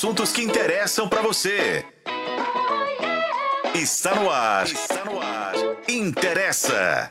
[0.00, 1.84] Assuntos que interessam para você.
[3.74, 4.64] Está no ar.
[4.64, 5.52] Está no ar.
[5.86, 7.06] Interessa.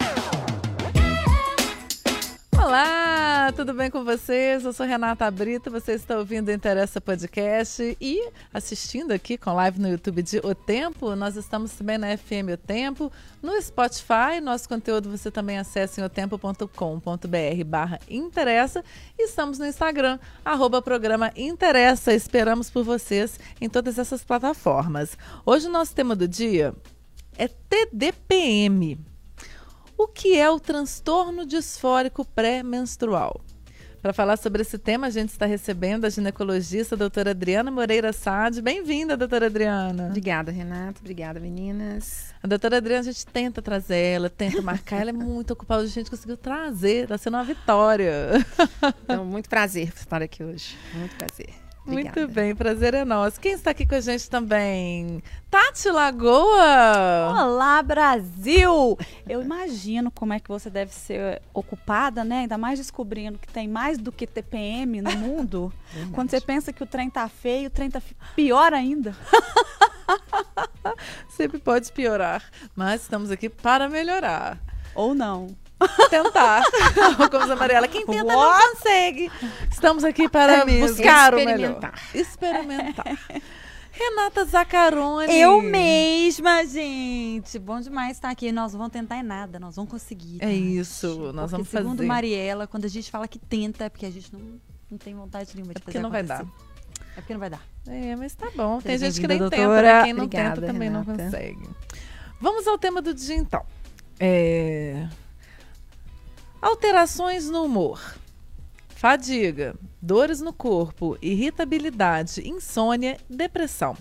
[2.69, 4.63] Olá, tudo bem com vocês?
[4.63, 9.81] Eu sou Renata Brito, você está ouvindo o Interessa Podcast e assistindo aqui com live
[9.81, 11.15] no YouTube de O Tempo.
[11.15, 13.11] Nós estamos também na FM O Tempo,
[13.41, 14.39] no Spotify.
[14.39, 16.67] Nosso conteúdo você também acessa em otempo.com.br
[17.65, 18.83] barra Interessa.
[19.17, 22.13] E estamos no Instagram, arroba programa Interessa.
[22.13, 25.17] Esperamos por vocês em todas essas plataformas.
[25.43, 26.75] Hoje o nosso tema do dia
[27.35, 29.09] é TDPM.
[29.99, 33.41] O que é o transtorno disfórico pré-menstrual?
[34.01, 38.13] Para falar sobre esse tema, a gente está recebendo a ginecologista a doutora Adriana Moreira
[38.13, 38.61] Sade.
[38.61, 40.07] Bem-vinda, doutora Adriana.
[40.07, 41.01] Obrigada, Renata.
[41.01, 42.33] Obrigada, meninas.
[42.41, 45.01] A doutora Adriana, a gente tenta trazer ela, tenta marcar.
[45.01, 47.03] ela é muito ocupada, a gente conseguiu trazer.
[47.03, 48.29] Está sendo uma vitória.
[49.03, 50.77] Então, muito prazer estar aqui hoje.
[50.93, 51.68] Muito prazer.
[51.85, 52.19] Obrigada.
[52.19, 53.39] Muito bem, prazer é nosso.
[53.39, 55.23] Quem está aqui com a gente também?
[55.49, 57.43] Tati Lagoa!
[57.43, 58.97] Olá, Brasil!
[59.27, 62.41] Eu imagino como é que você deve ser ocupada, né?
[62.41, 65.73] Ainda mais descobrindo que tem mais do que TPM no mundo.
[66.13, 68.01] Quando você pensa que o trem tá feio, o trem tá
[68.35, 69.15] pior ainda.
[71.29, 72.43] Sempre pode piorar,
[72.75, 74.59] mas estamos aqui para melhorar.
[74.93, 75.47] Ou não
[76.09, 76.63] tentar.
[77.31, 77.87] Como amarela.
[77.87, 78.59] Quem tenta What?
[78.59, 79.31] não consegue.
[79.71, 81.91] Estamos aqui para é buscar o melhor.
[82.13, 83.17] Experimentar.
[83.91, 85.33] Renata Zaccaroni.
[85.33, 87.59] Eu mesma, gente.
[87.59, 88.51] Bom demais estar aqui.
[88.51, 90.39] Nós vamos tentar em nada, nós vamos conseguir.
[90.39, 90.45] Tá?
[90.45, 91.83] É isso, nós porque vamos segundo fazer.
[91.83, 94.39] Segundo Mariela, quando a gente fala que tenta, é porque a gente não,
[94.89, 96.27] não tem vontade nenhuma de é porque não acontecer.
[96.27, 96.51] vai dar.
[97.17, 97.61] É porque não vai dar.
[97.87, 98.79] É, mas tá bom.
[98.79, 99.61] Tem gente que nem doutora.
[99.61, 100.03] tenta, né?
[100.03, 101.11] Quem não Obrigada, tenta também Renata.
[101.11, 101.69] não consegue.
[102.39, 103.65] Vamos ao tema do dia, então.
[104.17, 105.07] É...
[106.61, 108.15] Alterações no humor.
[108.89, 113.95] Fadiga, dores no corpo, irritabilidade, insônia, depressão.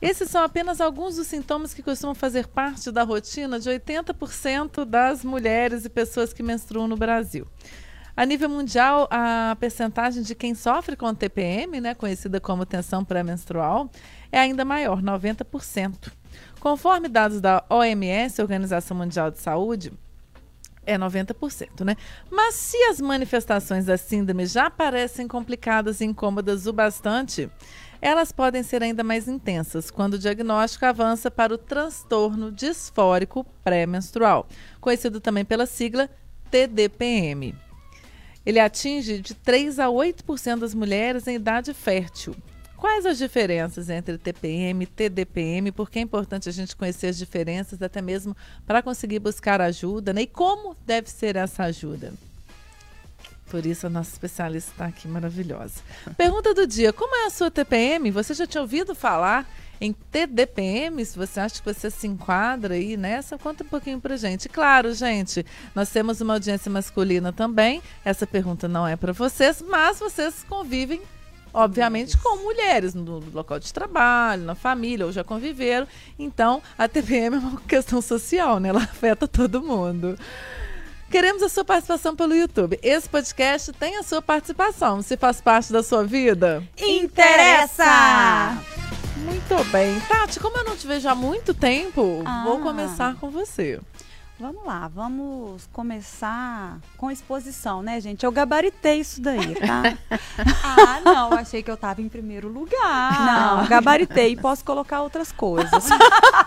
[0.00, 5.22] Esses são apenas alguns dos sintomas que costumam fazer parte da rotina de 80% das
[5.22, 7.46] mulheres e pessoas que menstruam no Brasil.
[8.16, 13.90] A nível mundial, a percentagem de quem sofre com TPM, né, conhecida como tensão pré-menstrual,
[14.30, 16.10] é ainda maior, 90%.
[16.60, 19.92] Conforme dados da OMS, Organização Mundial de Saúde,
[20.84, 21.96] é 90%, né?
[22.30, 27.50] Mas se as manifestações da síndrome já parecem complicadas e incômodas o bastante,
[28.00, 34.48] elas podem ser ainda mais intensas quando o diagnóstico avança para o transtorno disfórico pré-menstrual,
[34.80, 36.10] conhecido também pela sigla
[36.50, 37.54] TDPM.
[38.44, 42.34] Ele atinge de 3 a 8% das mulheres em idade fértil.
[42.82, 45.70] Quais as diferenças entre TPM e TDPM?
[45.70, 50.22] Porque é importante a gente conhecer as diferenças, até mesmo para conseguir buscar ajuda, né?
[50.22, 52.12] E como deve ser essa ajuda?
[53.48, 55.80] Por isso a nossa especialista está aqui maravilhosa.
[56.16, 58.10] Pergunta do dia: como é a sua TPM?
[58.10, 59.48] Você já tinha ouvido falar
[59.80, 61.04] em TDPM?
[61.06, 64.48] Se você acha que você se enquadra aí nessa, conta um pouquinho pra gente.
[64.48, 67.80] Claro, gente, nós temos uma audiência masculina também.
[68.04, 71.00] Essa pergunta não é para vocês, mas vocês convivem
[71.52, 75.86] obviamente com mulheres no local de trabalho, na família, ou já conviveram.
[76.18, 78.70] Então, a TPM é uma questão social, né?
[78.70, 80.18] Ela afeta todo mundo.
[81.10, 82.78] Queremos a sua participação pelo YouTube.
[82.82, 85.02] Esse podcast tem a sua participação.
[85.02, 88.56] Se faz parte da sua vida, interessa!
[89.18, 90.00] Muito bem.
[90.08, 92.44] Tati, como eu não te vejo há muito tempo, ah.
[92.44, 93.78] vou começar com você.
[94.40, 98.24] Vamos lá, vamos começar com exposição, né, gente?
[98.24, 99.82] Eu gabaritei isso daí, tá?
[100.64, 103.24] ah, não, achei que eu tava em primeiro lugar.
[103.24, 105.84] Não, gabaritei e posso colocar outras coisas.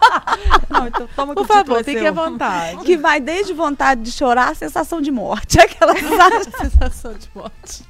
[0.70, 2.84] não, então toma Por favor, fique à vontade.
[2.84, 5.58] Que vai desde vontade de chorar a sensação de morte.
[5.62, 7.86] Aquela sensação de morte.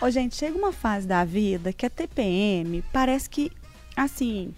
[0.00, 3.52] Ô, gente, chega uma fase da vida que a TPM parece que,
[3.96, 4.52] assim,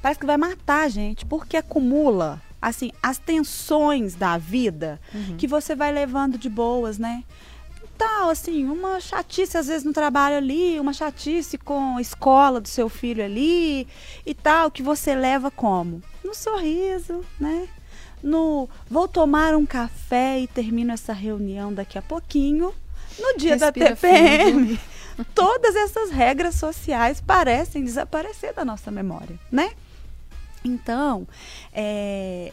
[0.00, 5.36] parece que vai matar a gente, porque acumula assim, as tensões da vida uhum.
[5.36, 7.24] que você vai levando de boas, né?
[7.96, 12.68] Tal, assim, uma chatice às vezes no trabalho ali, uma chatice com a escola do
[12.68, 13.88] seu filho ali
[14.24, 16.02] e tal, que você leva como?
[16.22, 17.68] No sorriso, né?
[18.22, 22.72] No vou tomar um café e termino essa reunião daqui a pouquinho.
[23.18, 24.78] No dia Respira da TPM,
[25.34, 29.72] todas essas regras sociais parecem desaparecer da nossa memória, né?
[30.64, 31.26] Então,
[31.72, 32.52] é,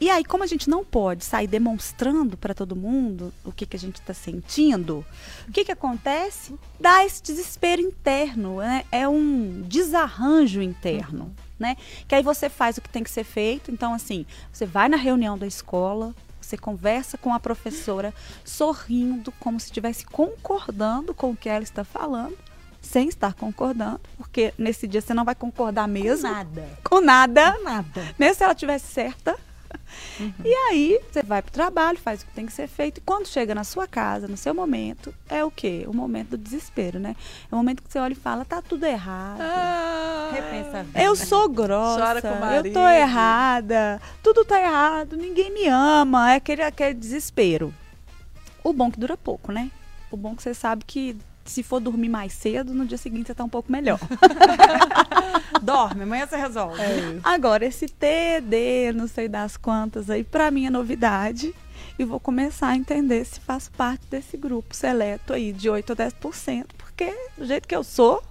[0.00, 3.76] e aí, como a gente não pode sair demonstrando para todo mundo o que, que
[3.76, 5.04] a gente está sentindo,
[5.48, 6.54] o que, que acontece?
[6.78, 8.84] Dá esse desespero interno, né?
[8.92, 11.24] é um desarranjo interno.
[11.24, 11.34] Uhum.
[11.58, 11.76] Né?
[12.06, 13.72] Que aí você faz o que tem que ser feito.
[13.72, 18.14] Então, assim, você vai na reunião da escola, você conversa com a professora
[18.44, 22.38] sorrindo, como se estivesse concordando com o que ela está falando,
[22.88, 26.68] sem estar concordando, porque nesse dia você não vai concordar mesmo Nada.
[26.82, 28.14] com nada, Nada.
[28.18, 29.36] mesmo se ela tivesse certa.
[30.18, 30.32] Uhum.
[30.44, 32.98] E aí, você vai pro trabalho, faz o que tem que ser feito.
[32.98, 35.84] E quando chega na sua casa, no seu momento, é o quê?
[35.86, 37.14] O momento do desespero, né?
[37.50, 39.40] É o momento que você olha e fala, tá tudo errado.
[39.40, 41.02] Ah, Repensa a vida.
[41.02, 46.32] Eu sou grossa, Chora com o eu tô errada, tudo tá errado, ninguém me ama,
[46.32, 47.72] é aquele, aquele desespero.
[48.64, 49.70] O bom que dura pouco, né?
[50.10, 51.16] O bom que você sabe que
[51.50, 53.98] se for dormir mais cedo, no dia seguinte você tá um pouco melhor.
[55.62, 56.80] Dorme, amanhã você resolve.
[57.24, 61.54] Agora, esse TD, não sei das quantas aí, pra mim é novidade.
[61.98, 65.96] E vou começar a entender se faço parte desse grupo seleto aí de 8 a
[65.96, 68.22] 10%, porque do jeito que eu sou,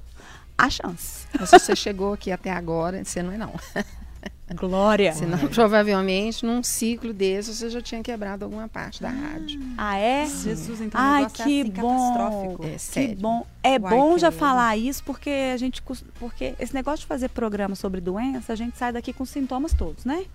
[0.58, 1.28] há chance.
[1.38, 3.54] Mas se você chegou aqui até agora, você não é não.
[4.56, 5.14] Glória.
[5.14, 9.60] Senão, provavelmente, num ciclo desse, você já tinha quebrado alguma parte da rádio.
[9.78, 10.26] Ah, é?
[10.26, 12.14] Jesus, então o Ai, é que assim, bom.
[12.14, 12.66] catastrófico.
[12.66, 13.16] É Que sério.
[13.18, 13.46] bom.
[13.64, 14.40] É Uai, bom já credo.
[14.40, 15.82] falar isso porque a gente
[16.20, 19.74] porque esse negócio de fazer programa sobre doença, a gente sai daqui com os sintomas
[19.74, 20.26] todos, né?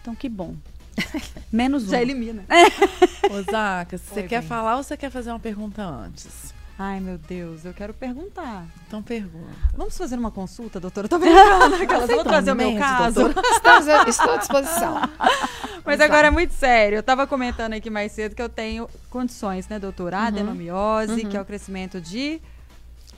[0.00, 0.54] Então que bom.
[1.52, 1.90] Menos um.
[1.90, 2.44] Já elimina.
[3.30, 4.48] Ô, Zaca, você Oi, quer bem.
[4.48, 6.54] falar ou você quer fazer uma pergunta antes?
[6.78, 8.66] Ai, meu Deus, eu quero perguntar.
[8.86, 9.50] Então pergunta.
[9.74, 11.06] Vamos fazer uma consulta, doutora?
[11.06, 11.74] Eu tô brincando.
[11.76, 13.28] Aquelas, eu vou trazer o meu caso.
[13.54, 15.00] Estamos estou à disposição.
[15.84, 16.96] Mas agora é muito sério.
[16.96, 20.18] Eu estava comentando aqui mais cedo que eu tenho condições, né, doutora?
[20.18, 22.40] A adenomiose, que é o crescimento de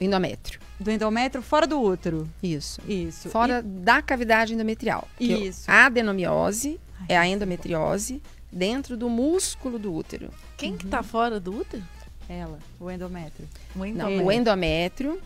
[0.01, 0.61] Endométrio.
[0.79, 2.29] do endométrio fora do útero.
[2.41, 2.81] Isso.
[2.87, 3.29] Isso.
[3.31, 5.09] Fora da cavidade endometrial.
[5.19, 5.69] Isso.
[5.69, 6.79] A adenomiose
[7.09, 8.23] é a endometriose
[8.53, 10.31] dentro do músculo do útero.
[10.57, 11.83] Quem que tá fora do útero?
[12.29, 13.49] Ela, o endométrio.
[13.75, 14.27] O Não, endométrio.
[14.27, 15.23] o endométrio,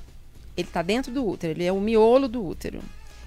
[0.57, 2.81] ele está dentro do útero, ele é o miolo do útero.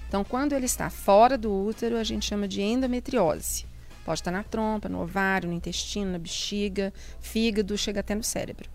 [0.08, 3.66] Então, quando ele está fora do útero, a gente chama de endometriose.
[4.04, 8.70] Pode estar na trompa, no ovário, no intestino, na bexiga, fígado, chega até no cérebro.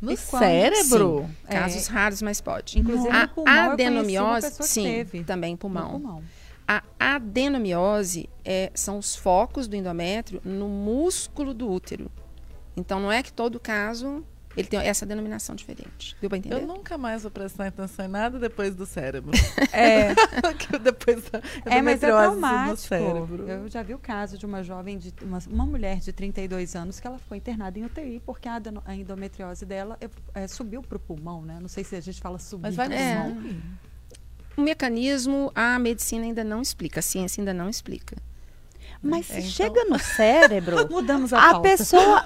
[0.00, 1.26] No cérebro?
[1.28, 2.80] Sim, casos raros, mas pode.
[2.80, 5.22] Inclusive a pulmão, adenomiose, sim, teve.
[5.22, 5.92] também pulmão.
[5.92, 6.22] pulmão.
[6.66, 12.10] A adenomiose é, são os focos do endométrio no músculo do útero.
[12.76, 14.24] Então, não é que todo caso
[14.56, 16.16] ele tem essa denominação diferente.
[16.20, 16.56] Deu para entender?
[16.56, 19.32] Eu nunca mais vou prestar atenção em nada depois do cérebro.
[19.72, 20.14] É,
[20.58, 22.94] Que depois da é, mas é endometriose no traumático.
[23.48, 27.00] Eu já vi o caso de uma jovem, de uma, uma mulher de 32 anos
[27.00, 28.60] que ela foi internada em UTI porque a,
[28.94, 31.58] endometriose dela é, é, subiu para o pulmão, né?
[31.60, 32.62] Não sei se a gente fala subir.
[32.64, 33.22] Mas vai no pro É.
[33.22, 33.62] pulmão.
[34.54, 38.16] O mecanismo a medicina ainda não explica, a ciência ainda não explica.
[39.02, 41.68] Mas se É, então- chega no cérebro, Mudamos a, a pauta.
[41.70, 42.22] pessoa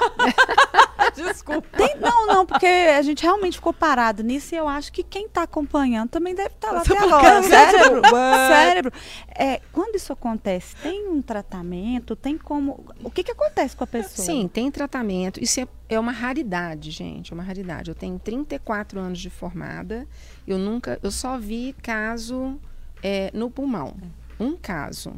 [1.14, 1.68] Desculpa.
[1.76, 5.26] Tem- não, não, porque a gente realmente ficou parado nisso e eu acho que quem
[5.26, 7.42] está acompanhando também deve estar lá Você até falou, agora.
[7.42, 8.92] "Caramba, Cérebro, what?" cérebro.
[9.28, 12.84] É, quando isso acontece, tem um tratamento, tem como...
[13.02, 14.24] O que, que acontece com a pessoa?
[14.24, 15.42] Sim, tem tratamento.
[15.42, 17.32] Isso é, é uma raridade, gente.
[17.32, 17.90] É uma raridade.
[17.90, 20.06] Eu tenho 34 anos de formada.
[20.46, 22.58] Eu nunca, eu só vi caso
[23.02, 23.94] é, no pulmão.
[24.38, 25.14] Um caso.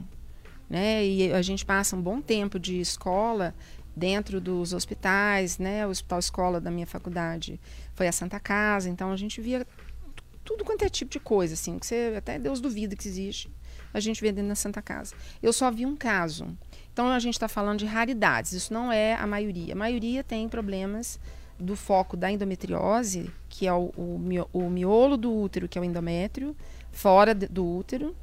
[0.68, 1.04] Né?
[1.04, 3.54] E a gente passa um bom tempo de escola
[3.98, 5.86] dentro dos hospitais, né?
[5.86, 7.60] O hospital escola da minha faculdade
[7.94, 9.66] foi a Santa Casa, então a gente via
[10.14, 13.50] tu- tudo quanto é tipo de coisa, assim, que você até Deus duvida que existe.
[13.92, 15.14] A gente vê dentro da Santa Casa.
[15.42, 16.46] Eu só vi um caso.
[16.92, 18.52] Então a gente está falando de raridades.
[18.52, 19.72] Isso não é a maioria.
[19.72, 21.18] A maioria tem problemas
[21.58, 24.20] do foco da endometriose, que é o, o,
[24.52, 26.54] o miolo do útero, que é o endométrio,
[26.92, 28.14] fora do útero.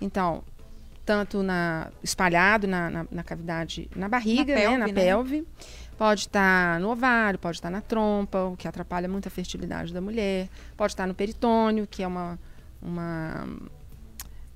[0.00, 0.42] Então,
[1.10, 4.92] tanto na espalhado na, na, na cavidade, na barriga, Na né, pelve, na né?
[4.92, 5.48] pelve.
[5.98, 10.00] Pode estar no ovário, pode estar na trompa, o que atrapalha muito a fertilidade da
[10.00, 10.48] mulher.
[10.76, 12.38] Pode estar no peritônio, que é uma,
[12.80, 13.44] uma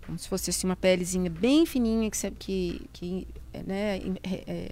[0.07, 3.29] como se fosse assim uma pelezinha bem fininha que, que, que
[3.67, 4.71] né, é, é,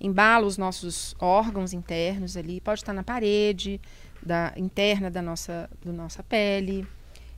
[0.00, 2.60] embala os nossos órgãos internos ali.
[2.60, 3.80] Pode estar na parede
[4.22, 6.86] da interna da nossa, do nossa pele.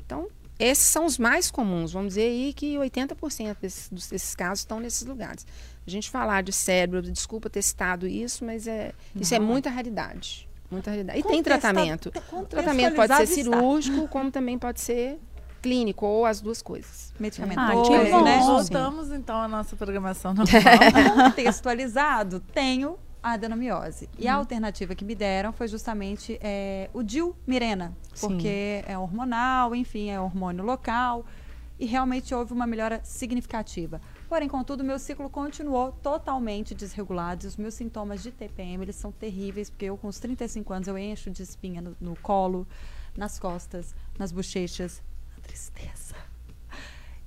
[0.04, 1.92] Então, esses são os mais comuns.
[1.92, 5.46] Vamos dizer aí que 80% desses, desses casos estão nesses lugares.
[5.86, 10.48] A gente falar de cérebro, desculpa ter citado isso, mas é, isso é muita raridade.
[10.70, 11.18] Muita raridade.
[11.18, 12.12] E tem tratamento.
[12.32, 13.34] O tratamento pode ser contextualizado está.
[13.58, 15.18] cirúrgico, como também pode ser
[15.62, 17.12] clínico, ou as duas coisas.
[17.18, 18.22] Medicamentoso, Ah, bom.
[18.24, 18.38] né?
[18.38, 21.24] Voltamos então à nossa programação normal.
[21.24, 22.96] contextualizado, tenho
[23.28, 24.08] a adenomiose.
[24.18, 24.38] E a Uhum.
[24.40, 28.28] alternativa que me deram foi justamente é, o Dilmirena, Sim.
[28.28, 31.24] porque é hormonal, enfim, é hormônio local.
[31.78, 34.00] E realmente houve uma melhora significativa.
[34.30, 37.44] Porém, contudo, meu ciclo continuou totalmente desregulado.
[37.44, 40.88] E os meus sintomas de TPM, eles são terríveis, porque eu, com os 35 anos,
[40.88, 42.66] eu encho de espinha no, no colo,
[43.14, 45.02] nas costas, nas bochechas,
[45.36, 46.14] na tristeza.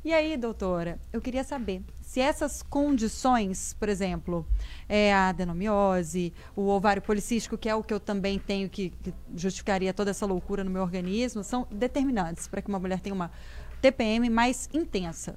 [0.03, 4.45] E aí, doutora, eu queria saber se essas condições, por exemplo,
[4.87, 9.13] é a adenomiose, o ovário policístico, que é o que eu também tenho, que, que
[9.35, 13.29] justificaria toda essa loucura no meu organismo, são determinantes para que uma mulher tenha uma
[13.81, 15.35] TPM mais intensa.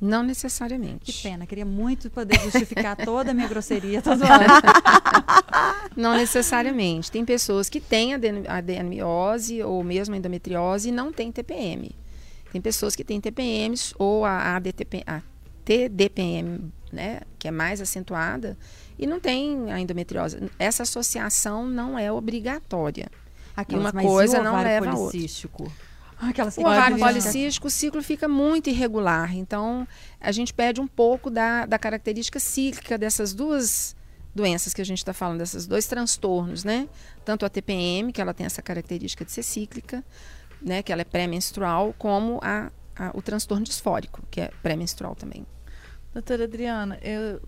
[0.00, 1.12] Não necessariamente.
[1.12, 4.02] Que pena, queria muito poder justificar toda a minha grosseria.
[5.96, 7.10] Não necessariamente.
[7.10, 11.90] Tem pessoas que têm adenomiose ou mesmo endometriose e não têm TPM.
[12.52, 15.22] Tem pessoas que têm TPMs ou a, ADTP, a
[15.64, 18.56] TDPM, né, que é mais acentuada,
[18.98, 20.50] e não tem a endometriose.
[20.58, 23.08] Essa associação não é obrigatória.
[23.54, 25.10] Aquelas, uma coisa não leva a outra.
[25.10, 25.70] policístico?
[26.20, 29.36] Aquelas O ovário policístico, o ciclo fica muito irregular.
[29.36, 29.86] Então,
[30.20, 33.94] a gente perde um pouco da, da característica cíclica dessas duas
[34.34, 36.88] doenças que a gente está falando, desses dois transtornos, né?
[37.24, 40.04] Tanto a TPM, que ela tem essa característica de ser cíclica,
[40.60, 40.82] né?
[40.82, 45.46] Que ela é pré-menstrual, como a, a, o transtorno disfórico, que é pré-menstrual também.
[46.12, 47.40] Doutora Adriana, eu,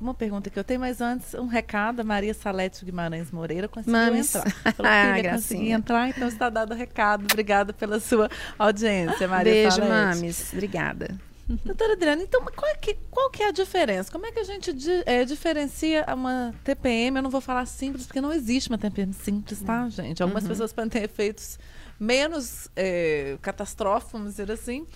[0.00, 2.00] uma pergunta que eu tenho, mas antes um recado.
[2.00, 4.34] A Maria Salete Guimarães Moreira conseguiu Mames.
[4.34, 4.50] entrar.
[4.74, 7.24] Falou Ah, conseguir entrar, então está dado o recado.
[7.24, 9.92] Obrigada pela sua audiência, Maria Beijo, Salete.
[9.92, 10.52] Mames.
[10.52, 11.18] Obrigada.
[11.64, 14.10] Doutora Adriana, então qual é, que, qual que é a diferença?
[14.10, 14.72] Como é que a gente
[15.04, 17.16] eh, diferencia uma TPM?
[17.16, 20.22] Eu não vou falar simples, porque não existe uma TPM simples, tá, gente?
[20.22, 21.58] Algumas pessoas podem ter efeitos
[22.00, 24.86] menos eh, catastróficos, vamos dizer assim,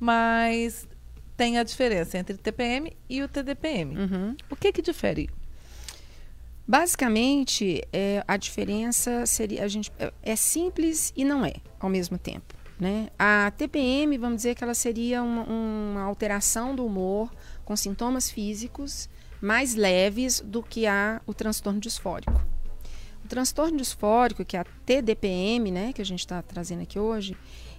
[0.00, 0.88] mas
[1.36, 3.98] tem a diferença entre TPM e o TDPM.
[3.98, 4.36] Uhum.
[4.50, 5.28] O que que difere?
[6.66, 12.16] Basicamente, é, a diferença seria a gente é, é simples e não é ao mesmo
[12.16, 12.54] tempo.
[12.80, 13.10] Né?
[13.18, 17.30] A TPM, vamos dizer que ela seria uma, uma alteração do humor
[17.64, 19.08] com sintomas físicos
[19.40, 22.53] mais leves do que a, o transtorno disfórico.
[23.24, 27.36] O transtorno disfórico, que é a TDPM, né, que a gente está trazendo aqui hoje,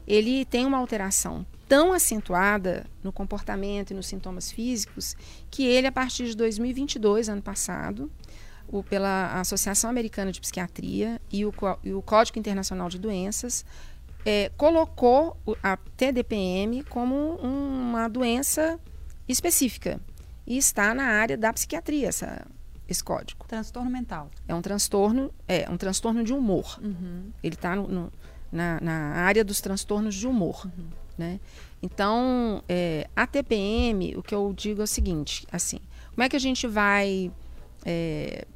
[0.08, 5.16] ele tem uma alteração tão acentuada no comportamento e nos sintomas físicos
[5.50, 8.12] que ele, a partir de 2022, ano passado,
[8.68, 13.64] o, pela Associação Americana de Psiquiatria e o, e o Código Internacional de Doenças,
[14.26, 18.80] eh, colocou a TDPM como um- uma doença
[19.28, 20.00] específica
[20.48, 22.46] e está na área da psiquiatria essa,
[22.88, 23.46] esse código.
[23.48, 24.30] Transtorno mental.
[24.48, 26.80] É um transtorno, é um transtorno de humor.
[27.44, 27.76] Ele está
[28.52, 30.68] na, na área dos transtornos de humor,
[31.18, 31.40] né?
[31.82, 35.80] Então, é, a TPM, o que eu digo é o seguinte, assim,
[36.14, 37.32] como é que a gente vai
[37.86, 38.48] é,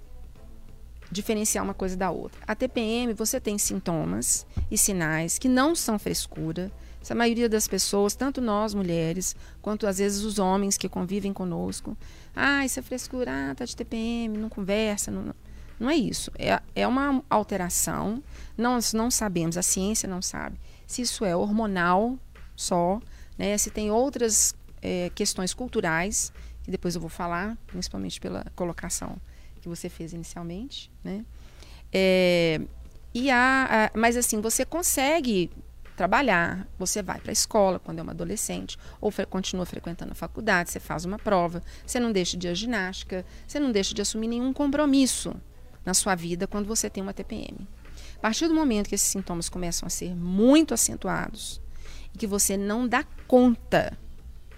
[1.12, 2.40] diferenciar uma coisa da outra?
[2.48, 6.72] A TPM, você tem sintomas e sinais que não são frescura.
[7.02, 11.98] Essa maioria das pessoas, tanto nós mulheres, quanto às vezes os homens que convivem conosco,
[12.36, 15.34] ah, isso é frescura, ah, tá de TPM, não conversa, não,
[15.80, 15.90] não.
[15.90, 16.30] É isso.
[16.38, 18.22] É, é uma alteração.
[18.58, 20.58] Nós não sabemos, a ciência não sabe
[20.90, 22.18] se isso é hormonal
[22.56, 23.00] só,
[23.38, 23.56] né?
[23.60, 29.16] se tem outras eh, questões culturais, que depois eu vou falar, principalmente pela colocação
[29.62, 30.92] que você fez inicialmente.
[31.04, 31.24] Né?
[31.94, 32.60] É,
[33.14, 35.52] e a, a- mas assim, você consegue
[36.00, 40.16] trabalhar, você vai para a escola quando é uma adolescente, ou fre- continua frequentando a
[40.16, 43.94] faculdade, você faz uma prova, você não deixa de ir à ginástica, você não deixa
[43.94, 45.36] de assumir nenhum compromisso
[45.86, 47.68] na sua vida quando você tem uma TPM.
[48.16, 51.60] A partir do momento que esses sintomas começam a ser muito acentuados
[52.14, 53.92] e que você não dá conta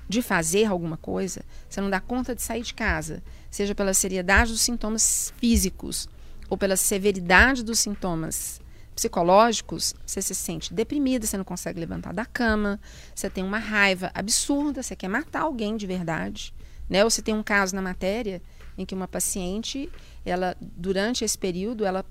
[0.07, 4.51] de fazer alguma coisa, você não dá conta de sair de casa, seja pela seriedade
[4.51, 6.07] dos sintomas físicos
[6.47, 8.60] ou pela severidade dos sintomas
[8.95, 12.79] psicológicos, você se sente deprimida, você não consegue levantar da cama,
[13.15, 16.53] você tem uma raiva absurda, você quer matar alguém de verdade,
[16.89, 17.03] né?
[17.03, 18.41] Ou você tem um caso na matéria
[18.77, 19.89] em que uma paciente,
[20.25, 22.05] ela durante esse período, ela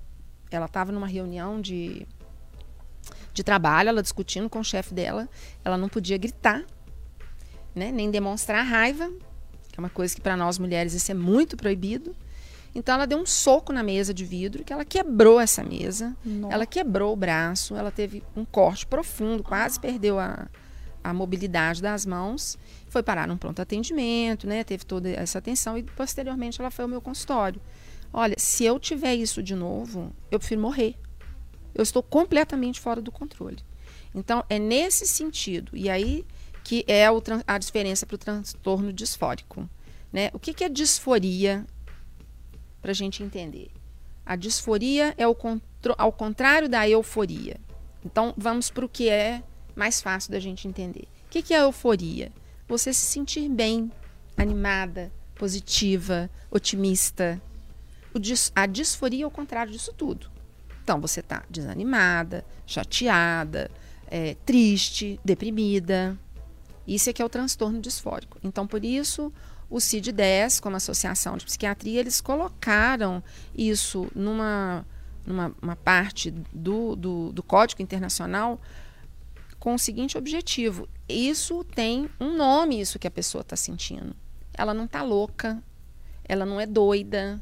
[0.51, 2.07] ela estava numa reunião de
[3.33, 5.29] de trabalho, ela discutindo com o chefe dela,
[5.65, 6.65] ela não podia gritar,
[7.75, 7.93] né?
[7.93, 9.09] Nem demonstrar raiva,
[9.71, 12.15] que é uma coisa que para nós mulheres isso é muito proibido.
[12.75, 16.17] Então ela deu um soco na mesa de vidro, que ela quebrou essa mesa,
[16.51, 20.49] ela quebrou o braço, ela teve um corte profundo, quase perdeu a,
[21.03, 22.57] a mobilidade das mãos,
[22.89, 24.63] foi parar num pronto atendimento, né?
[24.63, 27.61] Teve toda essa atenção e posteriormente ela foi ao meu consultório.
[28.13, 30.95] Olha, se eu tiver isso de novo, eu prefiro morrer.
[31.75, 33.59] Eu estou completamente fora do controle.
[34.15, 36.25] Então é nesse sentido e aí
[36.65, 39.69] que é o a diferença para o transtorno disfórico,
[40.13, 40.31] né?
[40.33, 41.65] O que, que é disforia?
[42.81, 43.71] Para a gente entender.
[44.25, 47.57] A disforia é ao contrário da euforia.
[48.05, 49.43] Então, vamos para o que é
[49.75, 51.07] mais fácil da gente entender.
[51.27, 52.33] O que, que é euforia?
[52.69, 53.91] Você se sentir bem,
[54.37, 57.41] animada, positiva, otimista.
[58.19, 60.31] Dis- a disforia é o contrário disso tudo.
[60.83, 63.71] Então, você está desanimada, chateada,
[64.07, 66.19] é, triste, deprimida.
[66.87, 68.39] Isso é que é o transtorno disfórico.
[68.43, 69.33] Então, por isso,
[69.71, 73.23] o CID-10, como Associação de Psiquiatria, eles colocaram
[73.55, 74.85] isso numa,
[75.25, 78.61] numa uma parte do, do, do Código Internacional
[79.61, 84.17] com o seguinte objetivo: isso tem um nome, isso que a pessoa está sentindo.
[84.53, 85.63] Ela não está louca,
[86.25, 87.41] ela não é doida,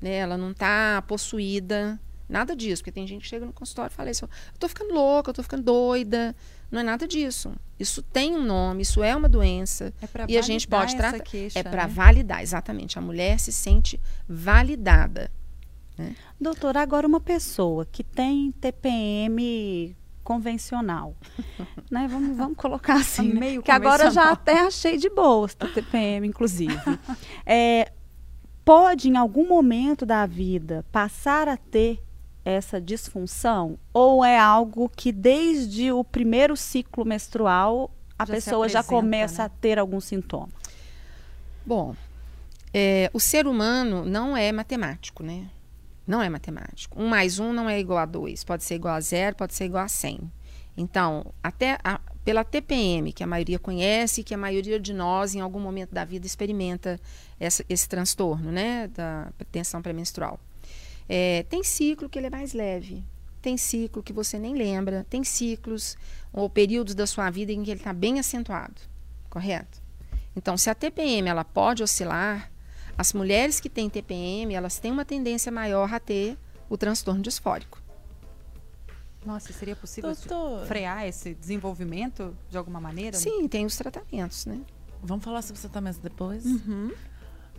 [0.00, 0.14] né?
[0.14, 2.82] ela não está possuída, nada disso.
[2.82, 5.32] Porque tem gente que chega no consultório e fala isso: eu estou ficando louca, eu
[5.32, 6.34] estou ficando doida.
[6.70, 7.52] Não é nada disso.
[7.78, 9.92] Isso tem um nome, isso é uma doença.
[10.00, 11.30] É pra e a gente validar pode essa tratar.
[11.30, 11.92] queixa, é para né?
[11.92, 12.98] validar, exatamente.
[12.98, 15.30] A mulher se sente validada.
[16.38, 21.16] Doutora, agora uma pessoa que tem TPM convencional,
[21.90, 22.06] né?
[22.08, 23.40] Vamos, vamos colocar assim, né?
[23.40, 26.76] Meio que agora já até achei de boas do TPM, inclusive.
[27.46, 27.92] É,
[28.64, 32.02] pode, em algum momento da vida, passar a ter
[32.46, 33.76] essa disfunção?
[33.92, 39.46] Ou é algo que desde o primeiro ciclo menstrual a Já pessoa já começa né?
[39.46, 40.48] a ter algum sintoma?
[41.66, 41.94] Bom,
[42.72, 45.48] é, o ser humano não é matemático, né?
[46.06, 47.02] Não é matemático.
[47.02, 48.44] Um mais um não é igual a dois.
[48.44, 50.20] Pode ser igual a zero, pode ser igual a 100.
[50.76, 55.40] Então, até a- pela TPM, que a maioria conhece, que a maioria de nós, em
[55.40, 57.00] algum momento da vida, experimenta
[57.40, 58.86] essa- esse transtorno, né?
[58.88, 60.38] Da tensão pré-menstrual.
[61.08, 63.04] É, tem ciclo que ele é mais leve.
[63.40, 65.06] Tem ciclo que você nem lembra.
[65.08, 65.96] Tem ciclos
[66.32, 68.80] ou períodos da sua vida em que ele está bem acentuado.
[69.30, 69.82] Correto?
[70.34, 72.50] Então, se a TPM ela pode oscilar,
[72.98, 76.36] as mulheres que têm TPM, elas têm uma tendência maior a ter
[76.68, 77.80] o transtorno disfórico.
[79.24, 83.16] Nossa, seria possível Doutor, frear esse desenvolvimento de alguma maneira?
[83.16, 84.60] Sim, tem os tratamentos, né?
[85.02, 86.44] vamos falar sobre os tratamentos depois?
[86.44, 86.92] Uhum.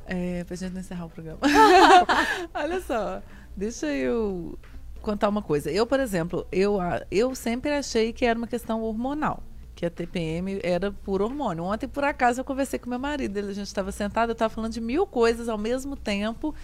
[0.07, 1.39] É, pra gente não encerrar o programa.
[2.55, 3.21] Olha só,
[3.55, 4.57] deixa eu
[5.01, 5.69] contar uma coisa.
[5.69, 6.77] Eu, por exemplo, eu,
[7.11, 9.43] eu sempre achei que era uma questão hormonal.
[9.75, 11.63] Que a TPM era por hormônio.
[11.65, 13.37] Ontem, por acaso, eu conversei com meu marido.
[13.37, 16.55] Ele, a gente estava sentado, eu estava falando de mil coisas ao mesmo tempo.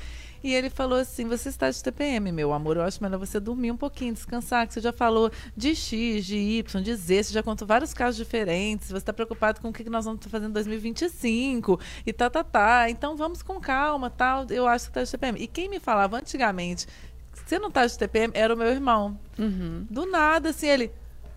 [0.44, 2.76] E ele falou assim: Você está de TPM, meu amor.
[2.76, 4.68] Eu acho melhor você dormir um pouquinho, descansar.
[4.68, 7.24] Que você já falou de X, de Y, de Z.
[7.24, 8.90] Você já contou vários casos diferentes.
[8.90, 12.90] Você está preocupado com o que nós vamos fazer em 2025 e tá, tá, tá.
[12.90, 14.46] Então vamos com calma, tal.
[14.50, 15.40] Eu acho que está de TPM.
[15.40, 16.88] E quem me falava antigamente,
[17.34, 19.18] você não está de TPM, era o meu irmão.
[19.40, 19.88] Uhum.
[19.90, 20.92] Do nada, assim, ele,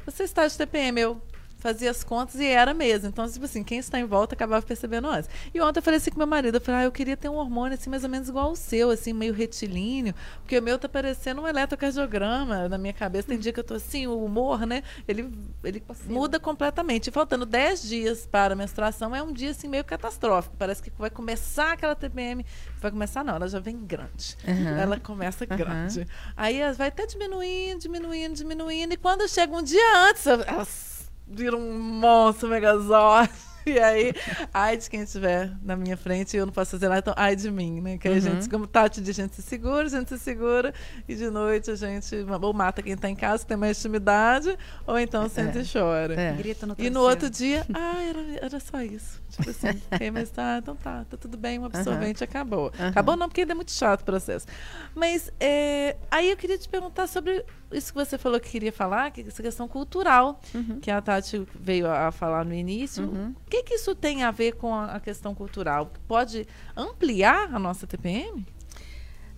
[0.05, 1.23] você está de TPM, eu
[1.67, 3.09] fazia as contas e era mesmo.
[3.09, 5.29] Então, tipo assim, quem está em volta acabava percebendo antes.
[5.53, 7.35] E ontem eu falei assim com meu marido, eu falei, ah, eu queria ter um
[7.35, 10.89] hormônio assim, mais ou menos igual ao seu, assim, meio retilíneo, porque o meu tá
[10.89, 13.27] parecendo um eletrocardiograma na minha cabeça.
[13.27, 14.85] Tem dia que eu tô assim, o humor, né?
[15.09, 15.29] Ele,
[15.65, 17.09] ele muda completamente.
[17.09, 20.55] E faltando 10 dias para a menstruação, é um dia assim meio catastrófico.
[20.57, 22.47] Parece que vai começar aquela TPM.
[22.81, 24.37] Vai começar, não, ela já vem grande.
[24.47, 24.79] Aham.
[24.79, 25.57] Ela começa Aham.
[25.57, 26.07] grande.
[26.37, 28.95] Aí ela vai até diminuindo, diminuindo, diminuindo.
[28.95, 30.96] E quando chega um dia antes, elas
[31.27, 33.31] viram um monstro megazord.
[33.77, 34.15] E aí,
[34.55, 37.51] ai de quem estiver na minha frente, eu não posso fazer nada, então ai de
[37.51, 37.99] mim, né?
[37.99, 38.21] Que aí a Uhum.
[38.23, 40.73] gente, como Tati diz, a gente se segura, a gente se segura,
[41.09, 44.57] e de noite a gente ou mata quem tá em casa, que tem mais intimidade,
[44.87, 45.63] ou então senta É.
[45.63, 46.15] e chora.
[46.15, 46.33] É.
[46.35, 49.21] Grita no E no outro dia, ah, era, era só isso.
[49.31, 52.73] Tipo assim, quem mais tá, então tá, tá tudo bem, um absorvente acabou.
[52.79, 52.89] Aham.
[52.89, 54.47] Acabou não, porque ainda é muito chato o processo.
[54.95, 59.11] Mas é, aí eu queria te perguntar sobre isso que você falou que queria falar,
[59.11, 60.79] que é essa questão cultural, Uhum.
[60.81, 63.05] que a Tati veio a falar no início.
[63.05, 63.35] Uhum.
[63.57, 65.90] Que, que isso tem a ver com a, a questão cultural?
[66.07, 68.47] Pode ampliar a nossa TPM?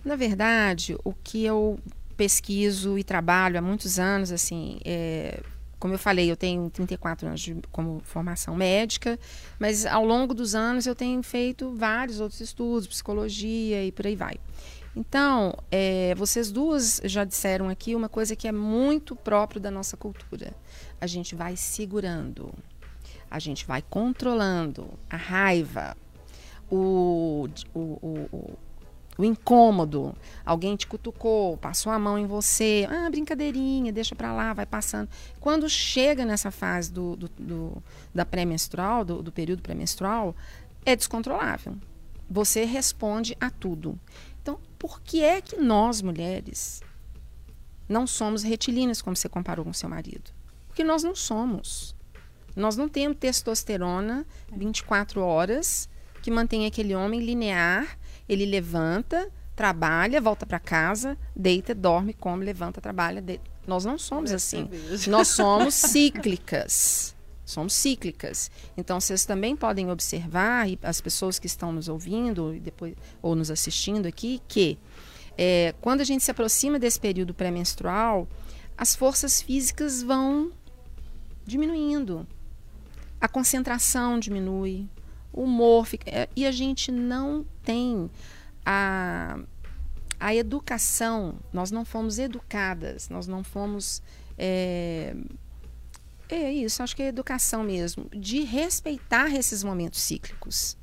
[0.03, 1.79] Na verdade, o que eu
[2.17, 5.41] pesquiso e trabalho há muitos anos, assim, é,
[5.79, 9.17] como eu falei, eu tenho 34 anos de, como formação médica,
[9.57, 14.17] mas ao longo dos anos eu tenho feito vários outros estudos, psicologia e por aí
[14.17, 14.35] vai.
[14.95, 19.95] Então, é, vocês duas já disseram aqui uma coisa que é muito próprio da nossa
[19.95, 20.53] cultura.
[20.99, 22.53] A gente vai segurando,
[23.29, 25.95] a gente vai controlando a raiva,
[26.69, 28.57] o, o, o, o-
[29.17, 30.15] o incômodo,
[30.45, 35.09] alguém te cutucou, passou a mão em você, ah, brincadeirinha, deixa pra lá, vai passando.
[35.41, 37.83] Quando chega nessa fase do, do- do-
[38.15, 40.33] da pré-menstrual, do, do período pré-menstrual,
[40.85, 41.75] é descontrolável.
[42.29, 43.99] Você responde a tudo.
[44.41, 46.81] Então, por que é que nós, mulheres,
[47.89, 50.31] não somos retilíneas, como você comparou com seu marido?
[50.67, 51.93] Porque nós não somos.
[52.55, 55.89] Nós não temos testosterona 24 horas
[56.21, 57.97] que mantém aquele homem linear.
[58.27, 63.21] Ele levanta, trabalha, volta para casa, deita, dorme, come, levanta, trabalha.
[63.21, 63.43] deita.
[63.65, 64.69] Nós não somos assim.
[65.07, 67.15] Nós somos cíclicas.
[67.45, 68.51] Somos cíclicas.
[68.77, 73.35] Então, vocês também podem observar, e as pessoas que estão nos ouvindo e depois, ou
[73.35, 74.77] nos assistindo aqui, que
[75.37, 78.27] é, quando a gente se aproxima desse período pré-menstrual,
[78.77, 80.51] as forças físicas vão
[81.45, 82.27] diminuindo.
[83.21, 84.87] A concentração diminui,
[85.31, 86.09] o humor fica.
[86.09, 88.09] é, E a gente não tem
[88.65, 89.39] a,
[90.19, 94.01] a educação, nós não fomos educadas, nós não fomos.
[94.37, 95.15] É,
[96.29, 100.77] é isso, acho que é educação mesmo, de respeitar esses momentos cíclicos.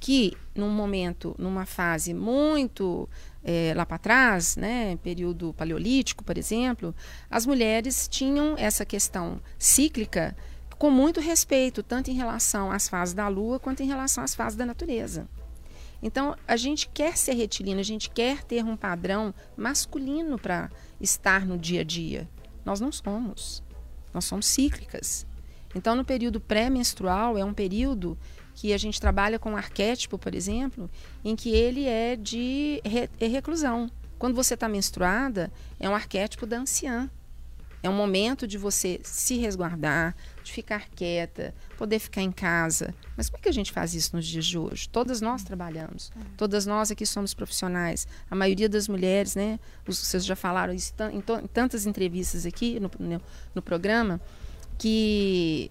[0.00, 3.08] Que num momento, numa fase muito
[3.42, 6.94] é, lá para trás, né, período paleolítico, por exemplo,
[7.28, 10.36] as mulheres tinham essa questão cíclica
[10.78, 14.56] com muito respeito, tanto em relação às fases da lua quanto em relação às fases
[14.56, 15.28] da natureza.
[16.00, 21.44] Então, a gente quer ser retilíneo, a gente quer ter um padrão masculino para estar
[21.44, 22.28] no dia a dia.
[22.64, 23.62] Nós não somos.
[24.14, 25.26] Nós somos cíclicas.
[25.74, 28.16] Então, no período pré-menstrual, é um período
[28.54, 30.90] que a gente trabalha com um arquétipo, por exemplo,
[31.24, 33.90] em que ele é de re é reclusão.
[34.18, 37.10] Quando você está menstruada, é um arquétipo da anciã.
[37.82, 40.16] É um momento de você se resguardar,
[40.48, 42.94] de ficar quieta, poder ficar em casa.
[43.16, 44.88] Mas como é que a gente faz isso nos dias de hoje?
[44.88, 48.08] Todas nós trabalhamos, todas nós aqui somos profissionais.
[48.30, 49.60] A maioria das mulheres, né?
[49.86, 53.22] Vocês já falaram isso em tantas entrevistas aqui no, no,
[53.54, 54.20] no programa,
[54.78, 55.70] que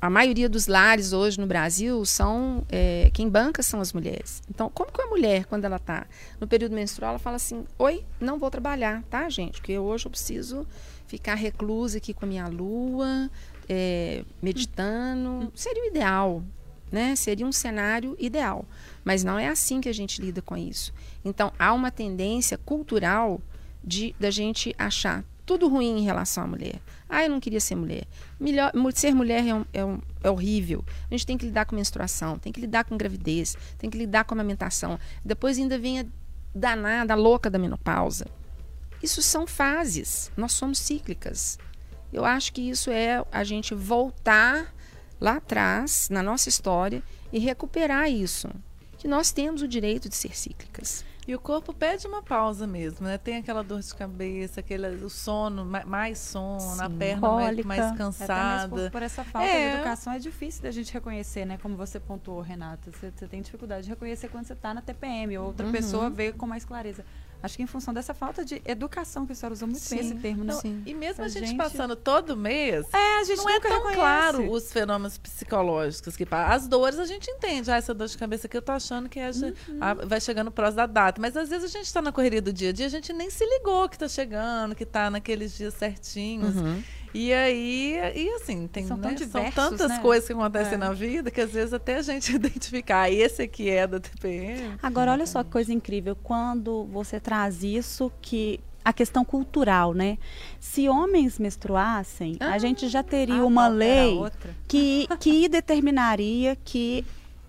[0.00, 4.42] a maioria dos lares hoje no Brasil são é, quem banca são as mulheres.
[4.48, 6.06] Então, como que a mulher, quando ela está
[6.40, 9.60] no período menstrual, ela fala assim: Oi, não vou trabalhar, tá, gente?
[9.60, 10.66] Porque hoje eu preciso
[11.06, 13.30] ficar reclusa aqui com a minha lua,
[13.68, 15.50] é, meditando.
[15.54, 16.42] Seria o ideal,
[16.90, 17.14] né?
[17.16, 18.64] Seria um cenário ideal.
[19.04, 20.92] Mas não é assim que a gente lida com isso.
[21.24, 23.40] Então, há uma tendência cultural
[23.82, 26.80] de da gente achar tudo ruim em relação à mulher.
[27.08, 28.04] Ah, eu não queria ser mulher.
[28.38, 30.84] Melhor, ser mulher é, um- é um- é horrível.
[31.08, 34.24] A gente tem que lidar com menstruação, tem que lidar com gravidez, tem que lidar
[34.24, 34.98] com amamentação.
[35.24, 36.06] Depois ainda vem a
[36.52, 38.26] danada, a louca da menopausa.
[39.00, 40.32] Isso são fases.
[40.36, 41.58] Nós somos cíclicas.
[42.12, 44.74] Eu acho que isso é a gente voltar
[45.20, 48.48] lá atrás, na nossa história, e recuperar isso.
[48.98, 51.04] Que nós temos o direito de ser cíclicas.
[51.28, 53.18] E o corpo pede uma pausa mesmo, né?
[53.18, 56.96] Tem aquela dor de cabeça, aquele, o sono, ma- mais sono, a Sim.
[56.96, 57.68] perna mais, Cólica.
[57.68, 58.68] mais Até mesmo cansada.
[58.68, 59.70] por, por essa falta É.
[59.70, 61.58] de educação é difícil da gente reconhecer, né?
[61.60, 62.92] Como você pontuou, Renata.
[62.92, 65.72] Você, você tem dificuldade de reconhecer quando você está na TPM, ou outra Uhum.
[65.72, 67.04] pessoa vê com mais clareza.
[67.46, 70.04] Acho que em função dessa falta de educação, que a senhora usou muito bem Sim.
[70.04, 70.52] esse termo, né?
[70.52, 70.82] Não, Sim.
[70.84, 73.70] E mesmo a A gente, gente- passando todo mês, É, a gente não é tão
[73.78, 73.94] reconhece.
[73.96, 78.48] claro os fenômenos psicológicos que as dores a gente entende ah, essa dor de cabeça
[78.48, 79.52] que eu tô achando que é Uhum.
[79.80, 82.52] ah, vai chegando próximo da data mas às vezes a gente tá na correria do
[82.52, 85.74] dia a dia a gente nem se ligou que tá chegando que tá naqueles dias
[85.74, 86.82] certinhos Uhum.
[87.18, 89.98] E aí e assim tem São né, são diversos, tantas né?
[90.00, 90.76] coisas que acontecem É.
[90.76, 94.76] na vida que às vezes até a gente identificar ah, esse aqui é da TPM
[94.82, 96.16] Agora, olha só que coisa incrível.
[96.22, 100.16] Quando você traz isso, que a questão cultural, né?
[100.60, 104.16] Se homens menstruassem, a gente já teria Ah, uma lei
[104.68, 107.04] que, que determinaria que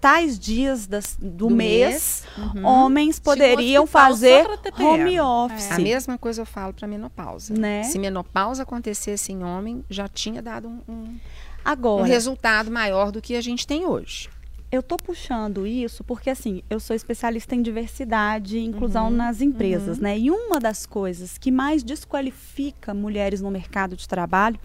[0.07, 2.65] tais dias das- do, Do mês, Uhum.
[2.65, 4.45] homens poderiam fazer
[4.79, 5.71] home office.
[5.71, 7.53] A mesma coisa eu falo para menopausa.
[7.53, 7.83] Né?
[7.83, 11.19] Se menopausa acontecesse em homem, já tinha dado um, um- um
[11.65, 14.29] Agora, resultado maior do que a gente tem hoje.
[14.69, 19.39] eu tô puxando isso porque assim, eu sou especialista em diversidade e inclusão Uhum, nas
[19.41, 20.17] empresas, né?
[20.19, 24.59] E uma das coisas que mais desqualifica mulheres no mercado de trabalho,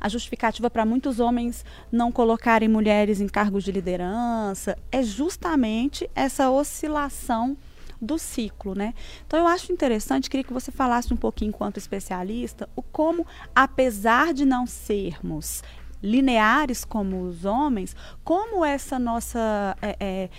[0.00, 6.50] a justificativa para muitos homens não colocarem mulheres em cargos de liderança é justamente essa
[6.50, 7.56] oscilação
[8.00, 8.94] do ciclo, né?
[9.26, 14.32] Então eu acho interessante, queria que você falasse um pouquinho enquanto especialista, o como, apesar
[14.32, 15.62] de não sermos
[16.02, 20.30] lineares como os homens, como essa nossa é, é,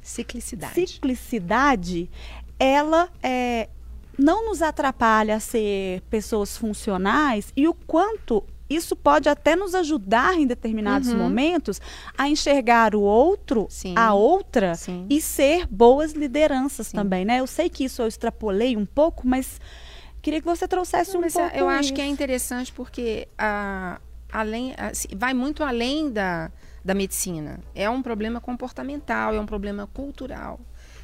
[0.00, 0.74] Ciclicidade.
[0.74, 2.10] ciclicidade,
[2.58, 3.68] ela é,
[4.18, 10.34] não nos atrapalha a ser pessoas funcionais e o quanto isso pode até nos ajudar
[10.34, 11.18] em determinados Uhum.
[11.18, 11.80] momentos
[12.16, 13.94] a enxergar o outro, Sim.
[13.96, 15.06] a outra Sim.
[15.08, 16.96] e ser boas lideranças Sim.
[16.96, 17.40] também, né?
[17.40, 19.60] Eu sei que isso eu extrapolei um pouco, mas
[20.20, 22.12] queria que você trouxesse Não, um pouco eu acho que é isso.
[22.12, 24.00] interessante porque a,
[24.32, 26.50] além, assim, vai muito além da,
[26.84, 27.60] da medicina.
[27.74, 30.60] É um problema comportamental, é um problema cultural.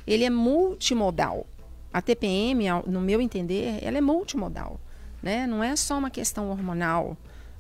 [0.07, 1.47] Ele é multimodal.
[1.93, 4.79] A TPM, no meu entender, ela é multimodal.
[5.23, 5.47] Né?
[5.47, 7.17] Não é só uma questão hormonal,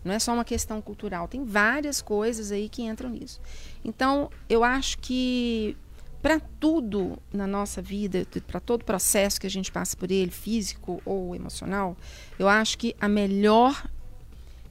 [0.08, 1.28] não é só uma questão cultural.
[1.28, 3.38] Tem várias coisas aí que entram nisso.
[3.84, 5.76] Então, eu acho que
[6.22, 11.00] para tudo na nossa vida, para todo processo que a gente passa por ele, físico
[11.04, 11.94] ou emocional,
[12.38, 13.86] eu acho que a melhor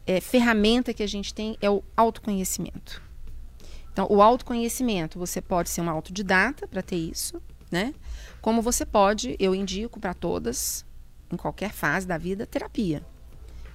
[0.07, 3.01] eh, ferramenta que a gente tem é o autoconhecimento.
[3.93, 7.39] Então, o autoconhecimento, você pode ser uma autodidata para ter isso,
[7.71, 7.93] né?
[8.41, 10.83] Como você pode, eu indico para todas,
[11.31, 13.03] em qualquer fase da vida, terapia.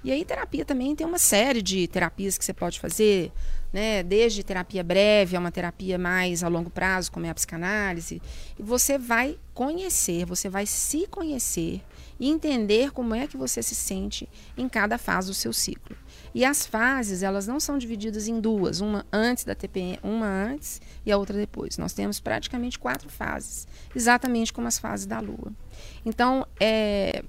[0.05, 3.31] E aí, terapia também tem uma série de terapias que você pode fazer,
[3.73, 4.03] né?
[4.03, 8.21] Desde terapia breve a uma terapia mais a longo prazo, como é a psicanálise.
[8.59, 11.81] E você vai conhecer, você vai se conhecer
[12.19, 15.97] e entender como é que você se sente em cada fase do seu ciclo.
[16.35, 20.81] E as fases, elas não são divididas em duas, uma antes da TPM, uma antes
[21.05, 21.79] e a outra depois.
[21.79, 25.53] Nós temos praticamente quatro fases, exatamente como as fases da Lua.
[26.05, 27.25] Então, é,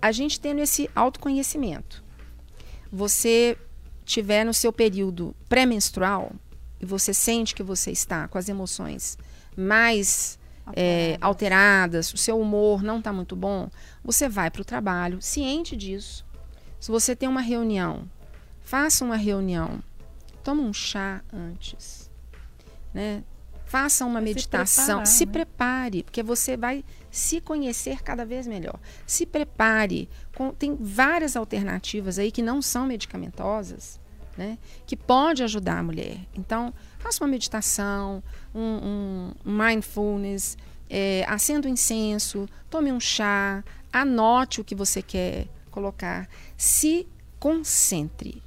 [0.00, 2.02] a gente tendo esse autoconhecimento,
[2.90, 3.58] você
[4.04, 6.32] tiver no seu período pré-menstrual
[6.80, 9.18] e você sente que você está com as emoções
[9.56, 10.38] mais
[10.74, 13.68] é, alteradas, o seu humor não está muito bom,
[14.02, 16.24] você vai para o trabalho ciente disso.
[16.80, 18.08] Se você tem uma reunião,
[18.60, 19.82] faça uma reunião,
[20.42, 22.10] toma um chá antes,
[22.92, 23.22] né?
[23.64, 25.32] Faça uma meditação, se, preparar, se né?
[25.32, 28.78] prepare, porque você vai se conhecer cada vez melhor.
[29.06, 30.08] Se prepare.
[30.34, 34.00] Com, tem várias alternativas aí que não são medicamentosas,
[34.36, 34.58] né?
[34.84, 36.18] Que pode ajudar a mulher.
[36.34, 38.20] Então, faça uma meditação,
[38.52, 40.58] um, um mindfulness,
[40.90, 46.28] é, acenda um incenso, tome um chá, anote o que você quer colocar.
[46.56, 47.06] Se
[47.38, 48.42] concentre.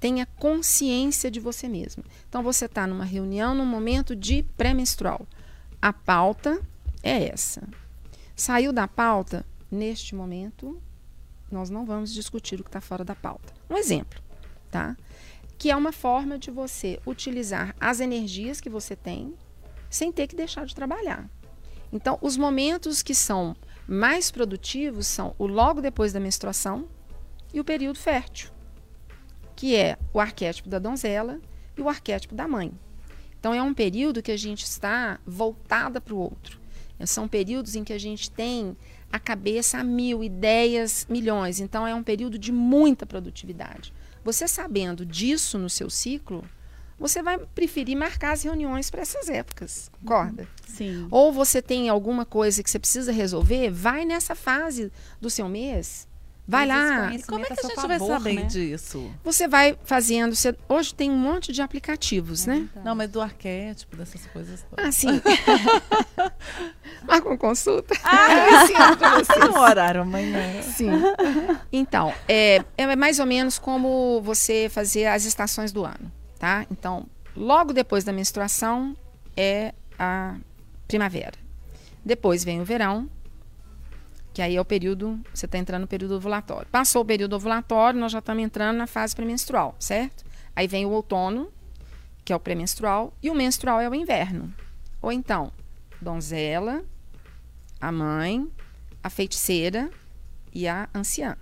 [0.00, 2.02] Tenha consciência de você mesmo.
[2.28, 5.24] Então, você está numa reunião, num momento de pré-menstrual.
[5.80, 6.60] A pauta
[7.06, 7.62] é essa.
[8.34, 10.80] Saiu da pauta, neste momento,
[11.50, 13.54] nós não vamos discutir o que está fora da pauta.
[13.70, 14.20] Um exemplo,
[14.70, 14.96] tá?
[15.56, 19.34] Que é uma forma de você utilizar as energias que você tem
[19.88, 21.30] sem ter que deixar de trabalhar.
[21.92, 26.88] Então, os momentos que são mais produtivos são o logo depois da menstruação
[27.54, 28.50] e o período fértil,
[29.54, 31.40] que é o arquétipo da donzela
[31.76, 32.72] e o arquétipo da mãe.
[33.38, 36.65] Então, é um período que a gente está voltada para o outro.
[37.04, 38.76] São períodos em que a gente tem
[39.12, 41.60] a cabeça a mil, ideias milhões.
[41.60, 43.92] Então, é um período de muita produtividade.
[44.24, 46.44] Você sabendo disso no seu ciclo,
[46.98, 50.48] você vai preferir marcar as reuniões para essas épocas, concorda?
[50.66, 51.06] Sim.
[51.10, 56.08] Ou você tem alguma coisa que você precisa resolver, vai nessa fase do seu mês
[56.48, 57.12] Vai lá.
[57.12, 58.42] E como é que a gente favor, vai saber né?
[58.42, 59.10] disso?
[59.24, 60.34] Você vai fazendo.
[60.34, 62.68] Você, hoje tem um monte de aplicativos, é né?
[62.84, 64.86] Não, mas do arquétipo, dessas coisas todas.
[64.86, 65.20] Ah, sim.
[67.02, 67.94] Marca uma consulta.
[68.04, 70.62] Ah, eu tem um horário amanhã.
[70.62, 70.90] Sim.
[71.72, 76.64] Então, é, é mais ou menos como você fazer as estações do ano, tá?
[76.70, 77.06] Então,
[77.36, 78.96] logo depois da menstruação
[79.36, 80.36] é a
[80.86, 81.34] primavera.
[82.04, 83.10] Depois vem o verão,
[84.36, 86.68] que aí é o período, você está entrando no período ovulatório.
[86.70, 90.26] Passou o período ovulatório, nós já estamos entrando na fase pré-menstrual, certo?
[90.54, 91.50] Aí vem o outono,
[92.22, 94.52] que é o pré-menstrual, e o menstrual é o inverno.
[95.00, 95.50] Ou então,
[96.02, 96.84] donzela,
[97.80, 98.46] a mãe,
[99.02, 99.88] a feiticeira
[100.52, 101.34] e a anciã.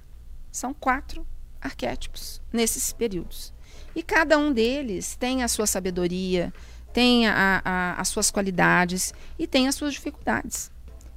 [0.52, 1.26] São quatro
[1.60, 3.52] arquétipos nesses períodos.
[3.92, 6.54] E cada um deles tem a sua sabedoria,
[6.92, 10.72] tem a, a, as suas qualidades e tem as suas dificuldades.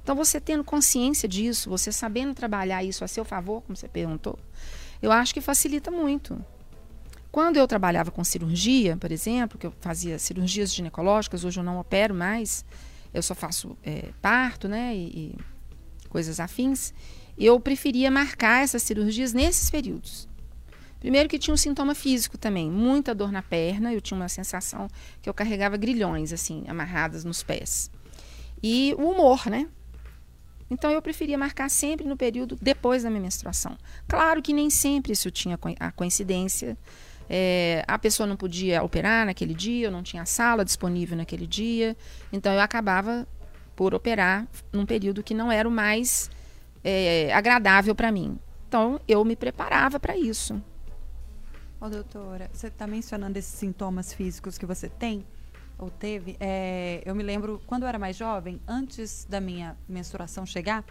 [0.08, 4.38] Então, você tendo consciência disso, você sabendo trabalhar isso a seu favor, como você perguntou,
[5.02, 6.42] eu acho que facilita muito.
[7.30, 11.78] Quando eu trabalhava com cirurgia, por exemplo, que eu fazia cirurgias ginecológicas, hoje eu não
[11.78, 12.64] opero mais,
[13.12, 15.38] eu só faço é, parto, né, e, e
[16.08, 16.94] coisas afins,
[17.36, 20.26] eu preferia marcar essas cirurgias nesses períodos.
[21.00, 24.88] Primeiro que tinha um sintoma físico também, muita dor na perna, eu tinha uma sensação
[25.20, 27.90] que eu carregava grilhões assim, amarradas nos pés.
[28.62, 29.68] E o humor, né?
[30.70, 33.76] Então eu preferia marcar sempre no período depois da minha menstruação.
[34.06, 36.76] Claro que nem sempre isso tinha a coincidência.
[37.30, 41.96] É, a pessoa não podia operar naquele dia, eu não tinha sala disponível naquele dia.
[42.32, 43.26] Então eu acabava
[43.74, 46.30] por operar num período que não era o mais
[46.84, 48.38] é, agradável para mim.
[48.66, 50.54] Então eu me preparava para isso.
[51.80, 55.24] Ô, oh, doutora, você está mencionando esses sintomas físicos que você tem
[55.78, 60.44] ou teve, é, eu me lembro, quando eu era mais jovem, antes da minha menstruação
[60.44, 60.84] chegar,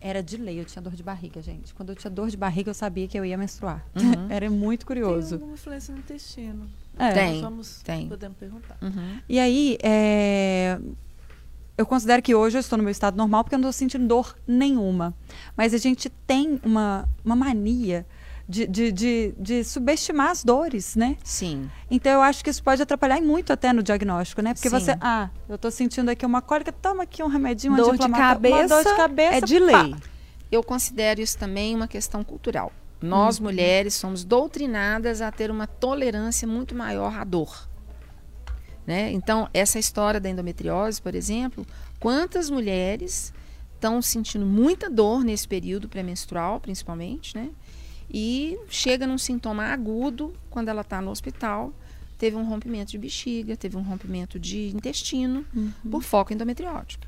[0.00, 1.74] era de lei, eu tinha dor de barriga, gente.
[1.74, 3.84] Quando eu tinha dor de barriga, eu sabia que eu ia menstruar.
[3.94, 4.26] Uhum.
[4.32, 5.28] era muito curioso.
[5.28, 6.70] Tem alguma influência no intestino.
[6.98, 7.12] É.
[7.12, 8.08] Tem, vamos, tem.
[8.08, 8.76] Podemos perguntar.
[8.82, 9.20] Uhum.
[9.28, 10.78] E aí, é,
[11.76, 14.06] eu considero que hoje eu estou no meu estado normal porque eu não estou sentindo
[14.06, 15.14] dor nenhuma.
[15.56, 18.06] Mas a gente tem uma, uma mania
[18.50, 21.16] de, de, de, de, subestimar as dores, né?
[21.22, 21.70] Sim.
[21.88, 24.52] Então eu acho que isso pode atrapalhar muito até no diagnóstico, né?
[24.52, 24.78] Porque Sim.
[24.80, 28.82] você, ah, eu estou sentindo aqui uma cólica, toma aqui um remedinho dor de cabeça,
[28.82, 29.94] dor de cabeça é de lei.
[30.50, 32.72] Eu considero isso também uma questão cultural.
[33.00, 33.44] Nós uhum.
[33.44, 37.68] mulheres somos doutrinadas a ter uma tolerância muito maior à dor.
[38.84, 39.12] Né?
[39.12, 41.64] Então, essa história da endometriose, por exemplo,
[42.00, 43.32] quantas mulheres
[43.76, 47.50] estão sentindo muita dor nesse período pré-menstrual, principalmente, né?
[48.12, 51.72] E chega num sintoma agudo quando ela está no hospital.
[52.18, 55.72] Teve um rompimento de bexiga, teve um rompimento de intestino Uhum.
[55.90, 57.06] por foco endometriótico.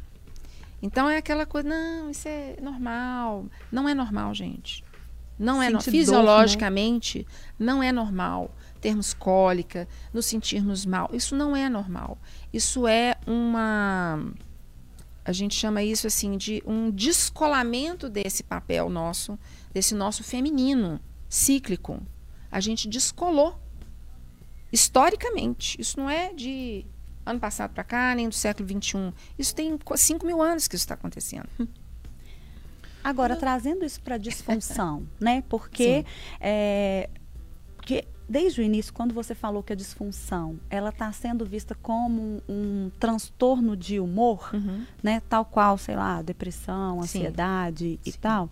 [0.81, 3.47] Então é aquela coisa, não, isso é normal.
[3.71, 4.83] Não é normal, gente.
[5.38, 5.91] Não é no- dor, né?
[5.91, 7.27] fisiologicamente,
[7.59, 11.09] não é normal termos cólica, nos sentirmos mal.
[11.12, 12.19] Isso não é normal.
[12.53, 14.25] Isso é uma
[15.24, 19.38] a gente chama isso assim de um descolamento desse papel nosso,
[19.72, 22.02] desse nosso feminino cíclico.
[22.50, 23.58] A gente descolou
[24.72, 25.80] historicamente.
[25.80, 26.85] Isso não é de
[27.24, 29.12] ano passado para cá, nem do século XXI.
[29.38, 31.48] Isso tem 5 mil anos que isso está acontecendo.
[33.04, 35.42] Agora, trazendo isso para disfunção, né?
[35.48, 36.04] Porque,
[36.40, 37.08] é,
[37.76, 42.20] porque desde o início, quando você falou que a disfunção ela está sendo vista como
[42.22, 44.85] um, um transtorno de humor, Uhum.
[45.02, 45.20] né?
[45.28, 47.18] Tal qual, sei lá, depressão, Sim.
[47.18, 48.18] ansiedade e Sim.
[48.20, 48.50] tal.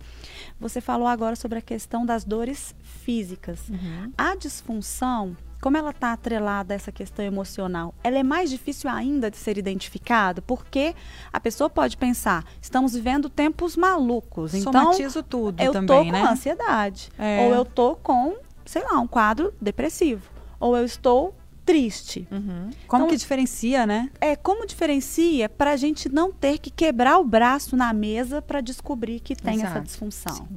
[0.59, 3.67] Você falou agora sobre a questão das dores físicas.
[3.69, 4.11] Uhum.
[4.17, 9.29] A disfunção, como ela está atrelada a essa questão emocional, ela é mais difícil ainda
[9.31, 10.95] de ser identificada, porque
[11.31, 16.11] a pessoa pode pensar, estamos vivendo tempos malucos, então Somatizo tudo eu também, tô com
[16.11, 16.23] né?
[16.23, 17.45] ansiedade, É.
[17.47, 18.35] ou eu tô com,
[18.71, 20.29] sei lá, um quadro depressivo,
[20.59, 22.25] ou eu estou triste.
[22.31, 22.69] Uhum.
[22.87, 24.09] Como Então- que diferencia, né?
[24.19, 28.61] É como diferencia para a gente não ter que quebrar o braço na mesa para
[28.61, 29.85] descobrir que tem essa Exato.
[29.85, 30.47] disfunção.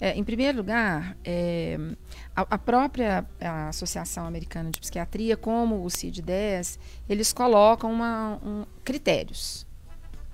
[0.00, 1.76] É, em primeiro lugar, é,
[2.34, 8.64] a, a própria a Associação Americana de Psiquiatria, como o CID-10, eles colocam uma, um-
[8.84, 9.66] critérios,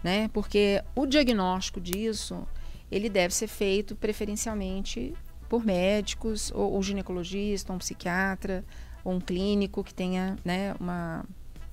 [0.04, 0.28] né?
[0.32, 2.46] Porque o diagnóstico disso,
[2.90, 5.14] ele deve ser feito preferencialmente
[5.52, 8.64] por médicos, ou, ou ginecologista, ou um psiquiatra,
[9.04, 11.26] ou um clínico que tenha né, uma,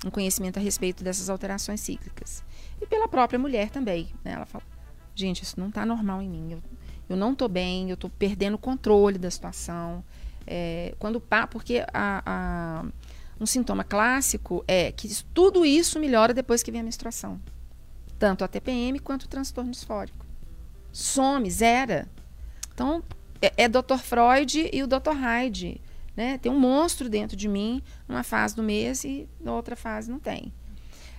[0.06, 2.44] um conhecimento a respeito dessas alterações cíclicas.
[2.82, 4.34] E pela própria mulher também, né?
[4.34, 4.66] Ela fala,
[5.16, 6.62] gente, isso não está normal em mim, eu
[7.10, 10.04] eu não estou bem, eu estou perdendo o controle da situação.
[10.46, 12.86] É, quando pá, porque a, a-
[13.40, 17.40] um sintoma clássico é que tudo isso melhora depois que vem a menstruação.
[18.20, 20.24] Tanto a TPM quanto o transtorno disfórico.
[20.92, 22.08] Some, zera.
[22.72, 23.02] Então,
[23.42, 23.98] é, é Dr.
[23.98, 25.14] Freud e o Dr.
[25.14, 25.82] Hyde.
[26.16, 26.38] Né?
[26.38, 30.20] Tem um monstro dentro de mim, numa fase do mês e na outra fase não
[30.20, 30.54] tem.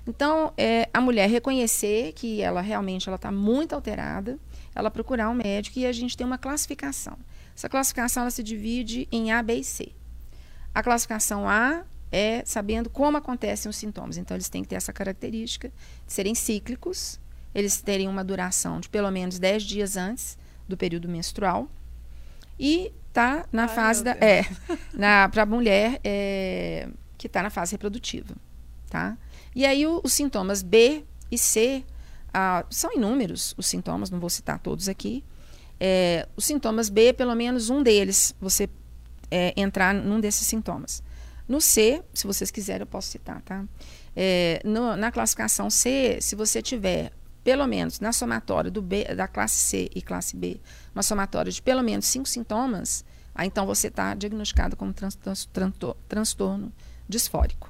[0.07, 4.39] Então, é, a mulher reconhecer que ela realmente ela está muito alterada,
[4.75, 7.17] ela procurar um médico e a gente tem uma classificação.
[7.55, 9.93] Essa classificação ela se divide em A, B e C.
[10.75, 14.17] A classificação A é sabendo como acontecem os sintomas.
[14.17, 15.69] Então, eles têm que ter essa característica
[16.07, 17.21] de serem cíclicos,
[17.55, 21.69] eles terem uma duração de pelo menos 10 dias antes do período menstrual
[22.61, 24.44] e tá na Ai, fase da é
[24.92, 28.35] na para a mulher é, que está na fase reprodutiva,
[28.88, 29.16] tá?
[29.55, 31.85] E aí o- os sintomas B e C
[32.33, 35.25] ah, são inúmeros os sintomas, não vou citar todos aqui.
[35.81, 38.68] É, os sintomas B, pelo menos um deles, você
[39.31, 41.03] é, entrar num desses sintomas.
[41.49, 43.64] No C, se vocês quiserem, eu posso citar, tá?
[44.14, 47.11] É, no- na classificação C, se você tiver
[47.51, 50.61] pelo menos na somatória do B, da classe C e classe B,
[50.95, 55.49] uma somatória de pelo menos cinco sintomas, aí então você está diagnosticado como trans- trans-
[56.09, 56.73] transtorno
[57.09, 57.69] disfórico.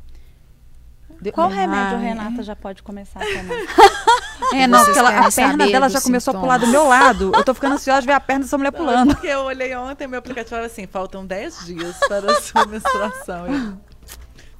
[1.23, 3.55] De- Qual é, remédio a Renata já pode começar a tomar?
[4.55, 6.89] É, não, porque ela- a perna dela já começou a pular do sintomas?
[6.89, 7.33] meu lado.
[7.35, 9.15] Eu tô ficando ansiosa de ver a perna dessa mulher Não, pulando.
[9.15, 13.47] Porque eu olhei ontem, meu aplicativo era assim, faltam 10 dias para a sua menstruação.
[13.47, 13.79] Eu,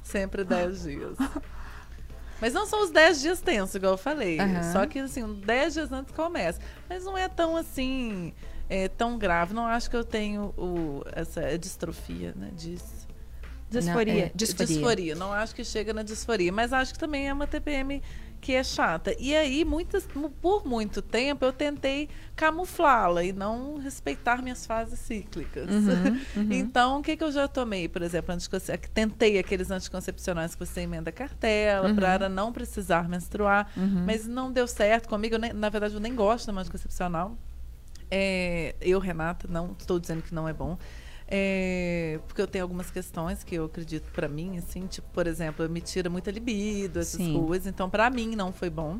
[0.03, 1.17] sempre 10 dias.
[2.41, 4.39] Mas não são os 10 dias tensos, igual eu falei.
[4.39, 4.73] Aham.
[4.73, 6.59] Só que, assim, 10 dias antes começa.
[6.89, 8.33] Mas não é tão, assim,
[8.67, 9.53] é, tão grave.
[9.53, 12.49] Não acho que eu tenho o, essa distrofia, né?
[12.53, 13.07] Dis,
[13.71, 14.13] Disforia.
[14.13, 14.67] Não, é, disforia.
[14.67, 15.15] disforia.
[15.15, 16.51] Não acho que chega na disforia.
[16.51, 18.01] Mas acho que também é uma TPM
[18.41, 19.15] que é chata.
[19.19, 20.07] E aí, muitas,
[20.41, 25.69] por muito tempo, eu tentei camuflá-la e não respeitar minhas fases cíclicas.
[26.49, 28.35] Então, o que, que eu já tomei, por exemplo,
[28.93, 31.95] tentei aqueles anticoncepcionais que você emenda a cartela Uhum.
[31.95, 33.71] para não precisar menstruar,
[34.05, 35.37] mas não deu certo comigo.
[35.37, 37.37] Nem- na verdade, eu nem gosto de anticoncepcional.
[38.09, 40.77] É, eu, Renata, não estou dizendo que não é bom.
[41.33, 45.67] É, porque eu tenho algumas questões que eu acredito para mim, assim, tipo, por exemplo,
[45.69, 47.41] me tira muita libido, essas Sim.
[47.45, 47.67] coisas.
[47.67, 48.99] Então, para mim, não foi bom.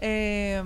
[0.00, 0.64] É,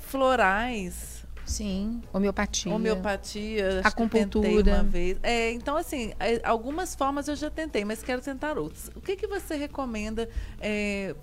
[0.00, 2.72] florais, Sim, homeopatia.
[2.72, 4.76] homeopatia, Acupuntura.
[4.76, 5.18] uma vez.
[5.22, 8.90] É, então, assim, é, algumas formas eu já tentei, mas quero tentar outras.
[8.94, 10.30] O que, que você recomenda?
[10.60, 11.14] é,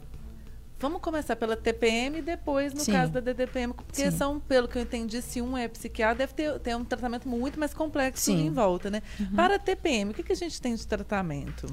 [0.80, 2.92] vamos começar pela TPM e depois, no Sim.
[2.92, 4.18] caso da DDPM, porque Sim.
[4.18, 7.60] são, pelo que eu entendi, se um é psiquiatra, deve ter, ter um tratamento muito
[7.60, 8.38] mais complexo Sim.
[8.38, 8.46] Uhum.
[8.48, 9.02] em volta, né?
[9.36, 11.68] Para a TPM, o que, que a gente tem de tratamento?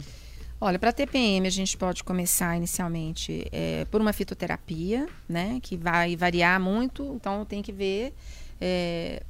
[0.61, 6.17] Olha, para TPM a gente pode começar inicialmente é, por uma fitoterapia, né, que vai
[6.17, 8.15] variar muito, então tem que ver
[8.61, 9.23] é,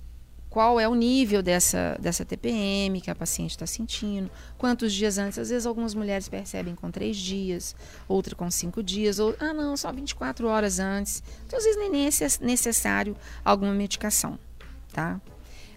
[0.54, 5.36] qual é o nível dessa, dessa TPM que a paciente está sentindo, quantos dias antes.
[5.36, 7.74] Às vezes, algumas mulheres percebem com três dias,
[8.06, 11.24] outra com cinco dias, ou, ah, não, só 24 horas antes.
[11.44, 14.38] Então, às vezes, nem é necessário alguma medicação,
[14.92, 15.20] tá?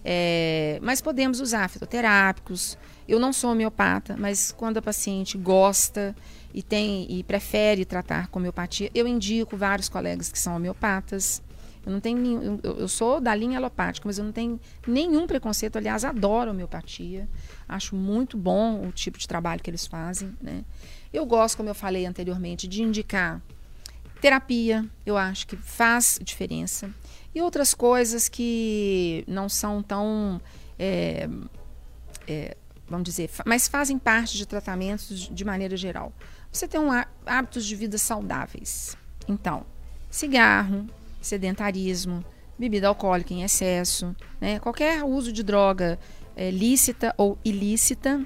[0.05, 2.77] É, mas podemos usar fitoterápicos.
[3.07, 6.15] Eu não sou homeopata, mas quando a paciente gosta
[6.53, 11.41] e tem e prefere tratar com homeopatia, eu indico vários colegas que são homeopatas.
[11.87, 15.25] Eu não tenho nenhum, eu, eu sou da linha alopática, mas eu não tenho nenhum
[15.25, 15.77] preconceito.
[15.77, 17.29] Aliás, adoro homeopatia.
[17.67, 20.65] Acho muito bom o tipo de trabalho que eles fazem, né?
[21.13, 23.41] Eu gosto, como eu falei anteriormente, de indicar
[24.19, 24.85] terapia.
[25.05, 26.93] Eu acho que faz diferença
[27.33, 30.41] e outras coisas que não são tão,
[30.77, 31.29] é,
[32.27, 36.11] é, vamos dizer, mas fazem parte de tratamentos de maneira geral.
[36.51, 36.89] Você tem um
[37.25, 38.97] hábitos de vida saudáveis.
[39.25, 39.65] Então,
[40.09, 40.89] cigarro,
[41.27, 42.23] sedentarismo,
[42.57, 44.59] bebida alcoólica em excesso, né?
[44.59, 45.99] qualquer uso de droga
[46.35, 48.23] é, lícita ou ilícita,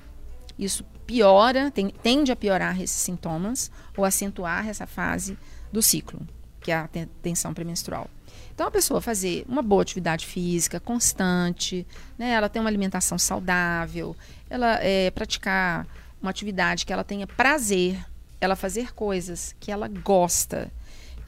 [0.58, 5.38] isso piora, tem, tende a piorar esses sintomas ou acentuar essa fase
[5.72, 6.22] do ciclo,
[6.62, 6.90] que é a
[7.22, 8.10] tensão premenstrual.
[8.54, 11.86] Então, a pessoa fazer uma boa atividade física constante,
[12.18, 12.30] né?
[12.32, 14.16] ela tem uma alimentação saudável,
[14.50, 15.88] ela é, praticar
[16.22, 18.06] uma atividade que ela tenha prazer,
[18.40, 20.72] ela fazer coisas que ela gosta,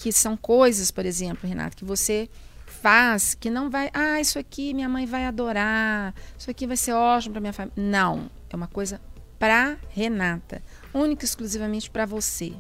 [0.04, 2.30] que são coisas, por exemplo, Renato, que você
[2.66, 6.92] faz que não vai, ah, isso aqui minha mãe vai adorar, isso aqui vai ser
[6.92, 7.82] ótimo para minha família.
[7.82, 9.00] Não, é uma coisa
[9.40, 10.62] para Renata,
[10.94, 12.52] única e exclusivamente para você.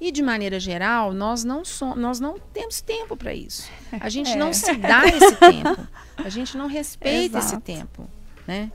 [0.00, 3.70] E de maneira geral, nós não somos, nós não temos tempo para isso.
[4.00, 4.34] A gente é.
[4.34, 5.86] não se dá esse tempo.
[6.16, 7.54] A gente não respeita Exato.
[7.54, 8.10] esse tempo,
[8.48, 8.72] né?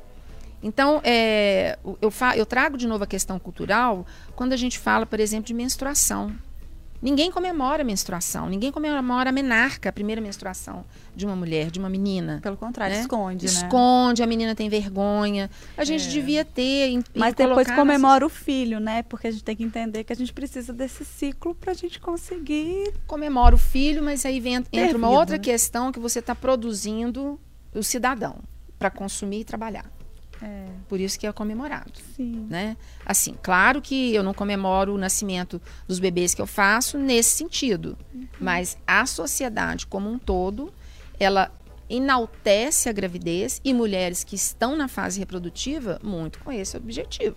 [0.63, 4.05] Então, é, eu, eu trago de novo a questão cultural
[4.37, 6.33] quando a gente fala, por exemplo, de menstruação.
[7.01, 10.85] Ninguém comemora a menstruação, ninguém comemora a menarca, a primeira menstruação
[11.15, 12.39] de uma mulher, de uma menina.
[12.41, 13.01] Pelo contrário, né?
[13.01, 13.51] esconde, né?
[13.51, 15.49] Esconde, a menina tem vergonha.
[15.77, 16.09] A gente é.
[16.09, 16.89] devia ter.
[16.89, 19.03] Em, Mas depois comemora o filho, né?
[19.03, 21.99] Porque a gente tem que entender que a gente precisa desse ciclo para a gente
[21.99, 22.93] conseguir.
[23.05, 25.43] Comemora o filho, mas aí vem, entra uma vida, outra né?
[25.43, 27.39] questão que você está produzindo
[27.73, 28.37] o cidadão
[28.79, 29.85] para consumir e trabalhar.
[30.41, 30.65] É.
[30.87, 31.91] Por isso que é comemorado.
[32.15, 32.47] Sim.
[32.49, 32.77] Né?
[33.05, 37.97] Assim, claro que eu não comemoro o nascimento dos bebês que eu faço nesse sentido.
[38.13, 38.27] Uhum.
[38.39, 40.73] Mas a sociedade como um todo,
[41.19, 41.51] ela
[41.89, 47.35] enaltece a gravidez e mulheres que estão na fase reprodutiva muito com esse objetivo.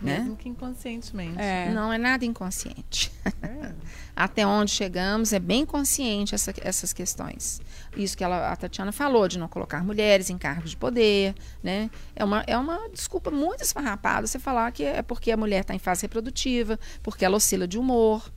[0.00, 0.18] Né?
[0.18, 0.36] Mesmo né?
[0.38, 1.40] que inconscientemente.
[1.40, 1.70] É.
[1.70, 3.10] Não é nada inconsciente.
[3.42, 3.72] É.
[4.14, 7.60] Até onde chegamos é bem consciente essa, essas questões.
[7.96, 11.90] Isso que ela, a Tatiana falou, de não colocar mulheres em cargos de poder, né?
[12.14, 15.74] É uma, é uma desculpa muito esfarrapada você falar que é porque a mulher está
[15.74, 18.30] em fase reprodutiva, porque ela oscila de humor.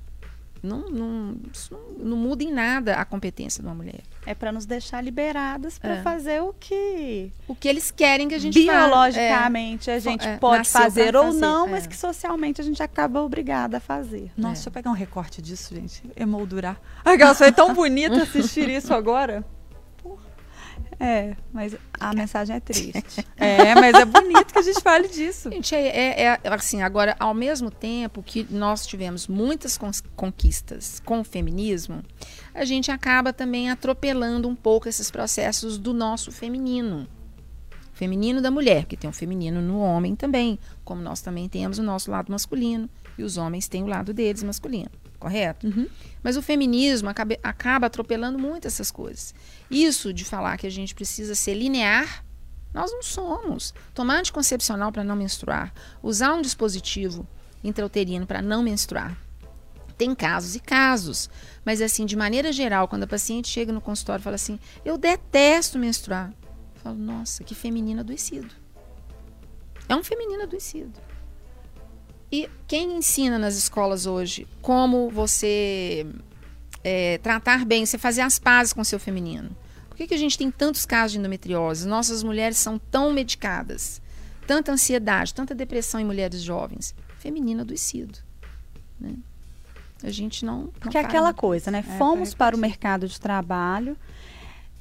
[0.64, 4.01] Não, não, isso não, não muda em nada a competência de uma mulher.
[4.26, 6.01] É para nos deixar liberadas para é.
[6.01, 9.97] fazer o que o que eles querem que a gente biologicamente faça.
[9.97, 10.38] a gente é.
[10.38, 11.39] pode fazer ou fazer.
[11.39, 11.88] não, mas é.
[11.88, 14.32] que socialmente a gente acaba obrigada a fazer.
[14.38, 16.03] Nossa, deixa eu pegar um recorte disso, gente.
[16.16, 16.80] Emoldurar.
[17.03, 19.43] Aquela foi tão bonita assistir isso agora.
[21.00, 23.26] É, mas a mensagem é triste.
[23.38, 25.50] é, mas é bonito que a gente fale disso.
[25.52, 29.80] Gente, é, é, é, assim, agora, ao mesmo tempo que nós tivemos muitas
[30.16, 32.04] conquistas com o feminismo,
[32.54, 37.08] a gente acaba também atropelando um pouco esses processos do nosso feminino.
[37.94, 41.84] Feminino da mulher, porque tem um feminino no homem também, como nós também temos o
[41.84, 45.67] nosso lado masculino, e os homens têm o lado deles masculino correto?
[45.67, 45.88] Uhum.
[46.22, 49.34] Mas o feminismo acaba, acaba atropelando muito essas coisas.
[49.69, 52.26] Isso de falar que a gente precisa ser linear,
[52.74, 53.74] nós não somos.
[53.93, 57.28] Tomar anticoncepcional para não menstruar, usar um dispositivo
[57.63, 59.15] intrauterino para não menstruar.
[59.97, 61.30] Tem casos e casos,
[61.63, 64.97] mas assim, de maneira geral, quando a paciente chega no consultório e fala assim: "Eu
[64.97, 66.34] detesto menstruar".
[66.76, 68.49] Eu falo: "Nossa, que feminino adoecido".
[69.88, 70.99] É um feminino adoecido.
[72.32, 76.06] E quem ensina nas escolas hoje como você
[76.84, 79.56] é, tratar bem, você fazer as pazes com o seu feminino?
[79.90, 81.88] Por que, que a gente tem tantos casos de endometriose?
[81.88, 84.02] Nossas mulheres são tão medicadas,
[84.48, 86.96] tanta ansiedade, tanta depressão em mulheres jovens.
[87.20, 88.18] Feminino adoecido.
[89.00, 89.16] Né?
[90.02, 90.68] A gente não.
[90.80, 91.84] Porque é aquela coisa, né?
[91.88, 93.96] É, Fomos para o mercado de trabalho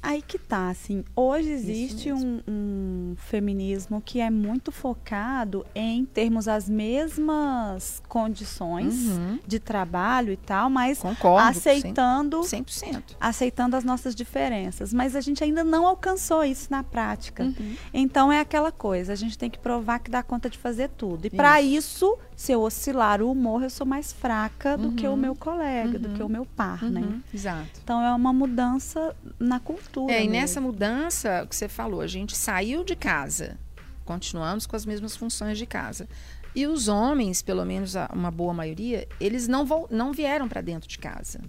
[0.03, 6.47] Aí que tá, assim, hoje existe um, um, feminismo que é muito focado em termos
[6.47, 9.37] as mesmas condições uhum.
[9.45, 13.03] de trabalho e tal, mas Concordo, aceitando 100%.
[13.19, 14.91] aceitando as nossas diferenças.
[14.91, 17.43] Mas a gente ainda não alcançou isso na prática.
[17.43, 17.75] Uhum.
[17.93, 21.27] Então é aquela coisa, a gente tem que provar que dá conta de fazer tudo.
[21.27, 24.95] E para isso, se eu oscilar o humor, eu sou mais fraca do uhum.
[24.95, 25.17] que o uhum.
[25.17, 26.31] meu colega, do que o uhum.
[26.31, 27.01] meu par, né?
[27.01, 27.21] Uhum.
[27.31, 27.79] Exato.
[27.83, 30.13] Então é uma mudança na cultura postura.
[30.13, 33.57] É, e nessa mudança, que você falou, a gente saiu de casa,
[34.05, 36.07] continuamos com as mesmas funções de casa.
[36.53, 40.89] E os homens, pelo menos a- uma boa maioria, eles não, não vieram para dentro
[40.89, 41.39] de casa.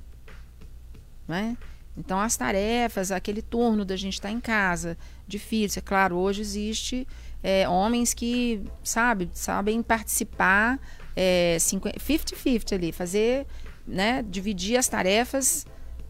[1.27, 1.57] Não é?
[1.97, 4.97] Então, as tarefas, aquele turno da gente estar em casa,
[5.39, 7.07] filhos, é claro, hoje existe
[7.43, 10.79] é, homens que, sabe, sabem participar
[11.17, 13.47] é, 50 50-50 ali, fazer,
[13.87, 15.67] né, dividir as tarefas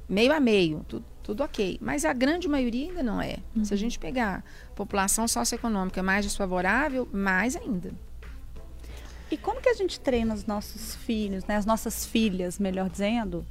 [0.09, 1.79] meio a meio, tudo, tudo ok.
[1.81, 3.39] Mas a grande maioria ainda não é.
[3.63, 4.45] Se a gente pegar
[4.75, 7.93] população socioeconômica mais desfavorável, mais ainda.
[9.31, 13.47] E como que a gente treina os nossos filhos, né, as nossas filhas, melhor dizendo,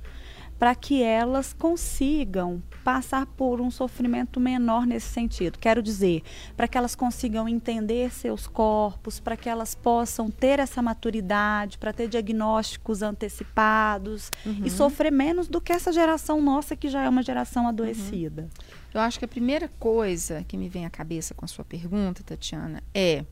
[0.62, 5.57] para que elas consigam passar por um sofrimento menor nesse sentido?
[5.57, 6.22] Quero dizer,
[6.55, 11.91] para que elas consigam entender seus corpos, para que elas possam ter essa maturidade, para
[11.91, 14.30] ter diagnósticos antecipados
[14.64, 18.47] e sofrer menos do que essa geração nossa que já é uma geração adoecida.
[18.93, 22.22] Eu acho que a primeira coisa que me vem à cabeça com a sua pergunta,
[22.24, 23.26] Tatiana, é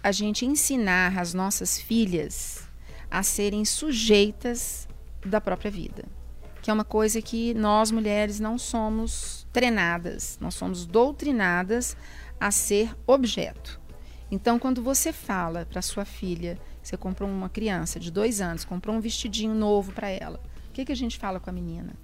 [0.00, 2.68] a gente ensinar as nossas filhas
[3.10, 4.86] a serem sujeitas
[5.26, 6.19] da própria vida.
[6.62, 11.96] Que é uma coisa que nós mulheres não somos treinadas, nós somos doutrinadas
[12.38, 13.80] a ser objeto.
[14.30, 18.94] Então, quando você fala para sua filha, você comprou uma criança de dois anos, comprou
[18.94, 21.94] um vestidinho novo para ela, o que, que a gente fala com a menina?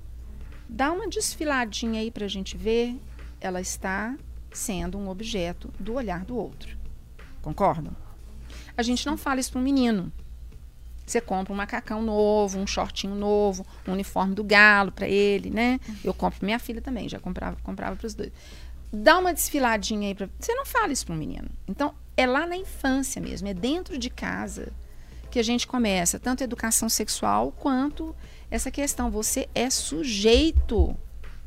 [0.68, 3.00] Dá uma desfiladinha aí para a gente ver.
[3.40, 4.16] Ela está
[4.52, 6.76] sendo um objeto do olhar do outro.
[7.40, 7.94] Concordam?
[8.76, 10.12] A gente não fala isso para um menino.
[11.06, 15.78] Você compra um macacão novo, um shortinho novo, um uniforme do galo para ele, né?
[16.02, 18.32] Eu compro minha filha também, já comprava, comprava para os dois.
[18.92, 20.28] Dá uma desfiladinha aí para.
[20.38, 21.48] Você não fala isso para um menino.
[21.68, 24.72] Então, é lá na infância mesmo, é dentro de casa
[25.30, 28.14] que a gente começa tanto a educação sexual quanto
[28.50, 29.10] essa questão.
[29.10, 30.96] Você é sujeito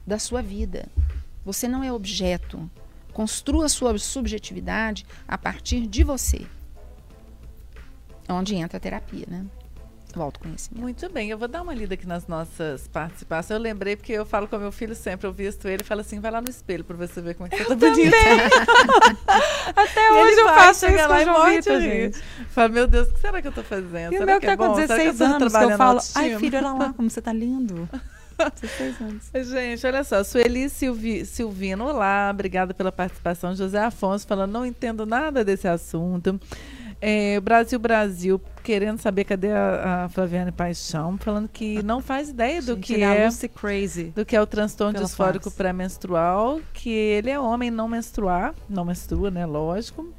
[0.06, 0.88] da sua vida.
[1.44, 2.70] Você não é objeto.
[3.12, 6.46] Construa sua subjetividade a partir de você.
[8.30, 9.44] É onde entra a terapia, né?
[10.16, 10.82] O autoconhecimento.
[10.82, 13.58] Muito bem, eu vou dar uma lida aqui nas nossas participações.
[13.58, 16.20] Eu lembrei porque eu falo com meu filho sempre, eu visto ele e falo assim,
[16.20, 18.18] vai lá no espelho pra você ver como é que você tá bonita.
[19.76, 22.24] Até hoje eu faço isso com lá o morre de Vitor, gente.
[22.50, 24.14] Fala, meu Deus, o que será que eu tô fazendo?
[24.14, 24.76] E o será meu que tá é com bom?
[24.76, 27.22] Será que 16 eu tô anos, que eu falo, ai filho, olha lá como você
[27.22, 27.90] tá lindo.
[28.62, 29.32] 16 anos.
[29.50, 33.56] Gente, olha só, Sueli Silvi, Silvino, olá, obrigada pela participação.
[33.56, 36.40] José Afonso falando, não entendo nada desse assunto.
[37.02, 42.62] É, Brasil, Brasil, querendo saber cadê a, a Flaviane Paixão, falando que não faz ideia
[42.62, 44.04] do Gente, que é Lucy Crazy.
[44.16, 49.32] do que é o transtorno disfórico pré-menstrual, que ele é homem não menstruar, não menstrua,
[49.32, 50.14] né, lógico.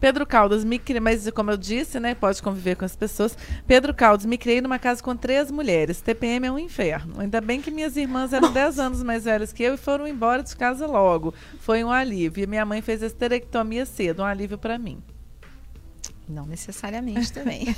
[0.00, 3.36] Pedro Caldas, me criei, mas como eu disse, né, pode conviver com as pessoas.
[3.66, 6.00] Pedro Caldas, me criei numa casa com três mulheres.
[6.00, 7.20] TPM é um inferno.
[7.20, 10.42] Ainda bem que minhas irmãs eram 10 anos mais velhas que eu e foram embora
[10.42, 11.32] de casa logo.
[11.60, 12.44] Foi um alívio.
[12.44, 15.02] E minha mãe fez esterectomia cedo, um alívio para mim.
[16.28, 17.66] Não necessariamente também.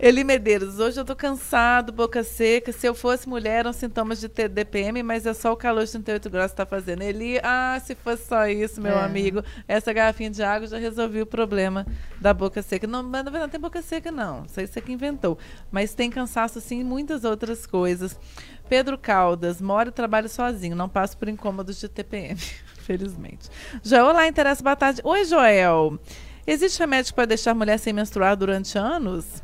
[0.00, 2.70] Eli Medeiros, hoje eu tô cansado, boca seca.
[2.70, 5.90] Se eu fosse mulher, eram sintomas de ter DPM, mas é só o calor de
[5.90, 7.02] 38 graus que tá fazendo.
[7.02, 9.04] Eli, ah, se fosse só isso, meu É.
[9.04, 11.84] amigo, essa garrafinha de água já resolveu o problema
[12.20, 12.86] da boca seca.
[12.86, 14.44] Não, mas na verdade não tem boca seca, não.
[14.44, 15.36] Isso aí você que inventou.
[15.68, 18.16] Mas tem cansaço, sim, e muitas outras coisas.
[18.68, 22.36] Pedro Caldas, moro e trabalho sozinho, não passo por incômodos de TPM,
[22.86, 23.48] felizmente.
[23.82, 25.00] Joel, olá, interessa batata.
[25.02, 25.98] Oi, Joel.
[26.50, 29.42] Existe remédio para deixar mulher sem menstruar durante anos?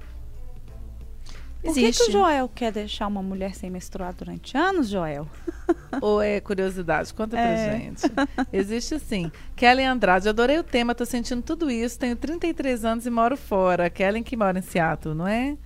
[1.63, 2.09] Por que, que Existe.
[2.11, 5.27] o Joel quer deixar uma mulher sem menstruar durante anos, Joel?
[6.01, 7.13] Ou é curiosidade?
[7.15, 7.79] Conta pra É.
[7.79, 8.03] gente.
[8.53, 9.33] Existe sim.
[9.57, 11.99] Kellen Andrade, adorei o tema, tô sentindo tudo isso.
[11.99, 13.89] Tenho 33 anos e moro fora.
[13.89, 15.57] Kellen que mora em Seattle, não é?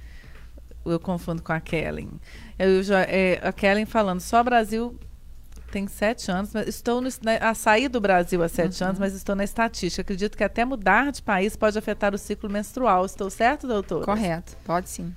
[0.87, 2.11] Eu confundo com a Kellen.
[2.59, 4.97] Eu é, a Kellen falando, só Brasil
[5.79, 8.89] tem sete anos, mas estou no, na, a sair do Brasil há sete Uhum.
[8.89, 10.03] anos, mas estou na estatística.
[10.03, 13.05] Acredito que até mudar de país pode afetar o ciclo menstrual.
[13.07, 14.05] Estou certo, doutor?
[14.05, 15.15] Correto, pode sim.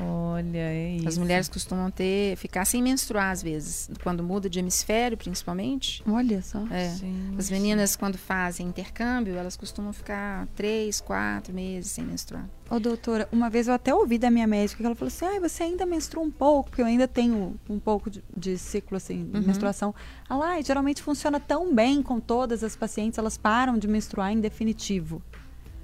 [0.00, 1.08] Olha, é isso.
[1.08, 6.02] As mulheres costumam ter, ficar sem menstruar às vezes, quando muda de hemisfério, principalmente.
[6.06, 6.64] Olha só.
[6.70, 6.94] É.
[7.36, 12.48] As meninas, quando fazem intercâmbio, elas costumam ficar três, quatro meses sem menstruar.
[12.70, 15.40] Ô, doutora, uma vez eu até ouvi da minha médica que ela falou assim: ai,
[15.40, 19.24] você ainda menstrua um pouco, porque eu ainda tenho um pouco de, de ciclo, assim,
[19.24, 19.42] de Uhum.
[19.46, 19.94] menstruação.
[20.30, 24.40] Ela, ai, geralmente funciona tão bem com todas as pacientes, elas param de menstruar em
[24.40, 25.20] definitivo.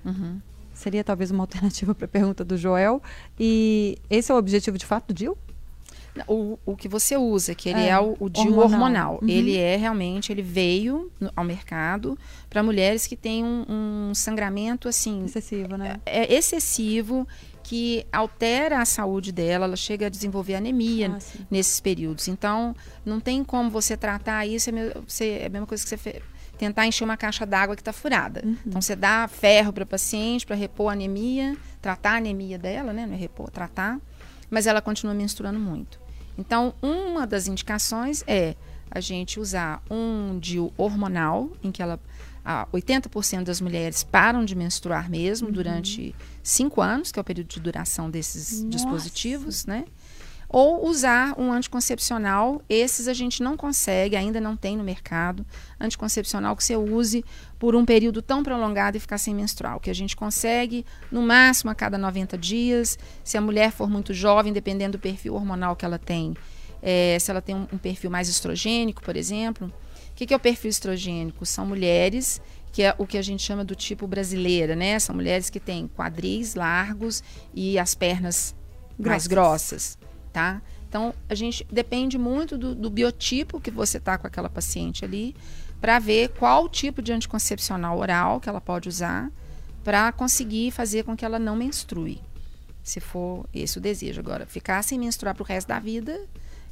[0.04, 0.40] Uhum.
[0.74, 3.00] Seria talvez uma alternativa para a pergunta do Joel.
[3.40, 5.38] E esse é o objetivo de fato do DIL?
[6.28, 8.64] O, o que você usa, que ele é, É, o, o DIU hormonal.
[9.14, 9.18] hormonal.
[9.20, 9.28] Uhum.
[9.28, 12.16] Ele é realmente, ele veio no- ao mercado
[12.48, 13.64] para mulheres que têm um,
[14.10, 15.96] um sangramento assim Excessivo, né?
[16.06, 17.26] é excessivo,
[17.64, 22.28] que altera a saúde dela, ela chega a desenvolver anemia Ah, nesses períodos.
[22.28, 25.88] Então, não tem como você tratar isso, é, me- você- é a mesma coisa que
[25.88, 26.22] você fe-
[26.58, 28.42] tentar encher uma caixa d'água que está furada.
[28.44, 28.56] Uhum.
[28.66, 32.92] Então, você dá ferro para a paciente para repor a anemia, tratar a anemia dela,
[32.92, 33.06] né?
[33.06, 33.98] Não é repor, tratar,
[34.50, 36.00] mas ela continua menstruando muito.
[36.36, 38.56] Então, uma das indicações é
[38.90, 41.98] a gente usar um DIU hormonal, em que ela
[42.44, 47.48] ah, 80% das mulheres param de menstruar mesmo durante cinco anos, que é o período
[47.48, 48.68] de duração desses Nossa.
[48.68, 49.84] dispositivos, né?
[50.56, 52.62] Ou usar um anticoncepcional.
[52.68, 55.44] Esses a gente não consegue, ainda não tem no mercado.
[55.80, 57.24] Anticoncepcional que você use
[57.58, 59.76] por um período tão prolongado e ficar sem menstruar.
[59.76, 62.96] O que a gente consegue, no máximo a cada 90 dias.
[63.24, 66.36] Se a mulher for muito jovem, dependendo do perfil hormonal que ela tem,
[66.80, 69.66] eh, se ela tem um, um perfil mais estrogênico, por exemplo.
[70.12, 71.44] O que, que é o perfil estrogênico?
[71.44, 72.40] São mulheres
[72.70, 75.00] que é o que a gente chama do tipo brasileira, né?
[75.00, 78.54] São mulheres que têm quadris largos e as pernas
[78.96, 79.98] mais grossas,
[80.34, 80.60] tá?
[80.88, 85.34] Então, a gente depende muito do, do biotipo que você tá com aquela paciente ali,
[85.80, 89.30] para ver qual tipo de anticoncepcional oral que ela pode usar
[89.84, 92.20] para conseguir fazer com que ela não menstrue,
[92.82, 94.20] se for esse o desejo.
[94.20, 96.20] Agora, ficar sem menstruar para o resto da vida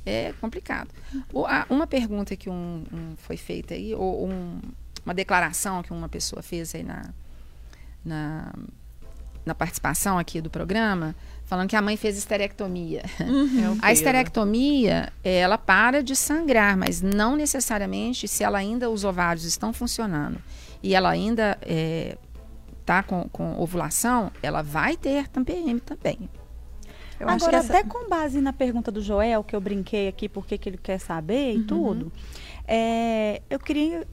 [0.04, 0.88] é complicado.
[1.32, 4.60] O- a- uma pergunta que um, um foi feita aí, ou um-
[5.04, 7.10] uma declaração que uma pessoa fez aí na,
[8.04, 8.52] na,
[9.44, 11.14] na participação aqui do programa,
[11.44, 13.02] falando que a mãe fez esterectomia.
[13.20, 19.44] É A esterectomia, ela para de sangrar, mas não necessariamente se ela ainda, os ovários
[19.44, 20.38] estão funcionando
[20.82, 21.58] e ela ainda
[22.80, 26.28] está com, com ovulação, ela vai ter TPM também.
[27.20, 27.78] Eu acho que Agora, essa...
[27.78, 30.98] até com base na pergunta do Joel, que eu brinquei aqui porque que ele quer
[30.98, 32.12] saber e tudo,
[32.66, 34.06] é, eu queria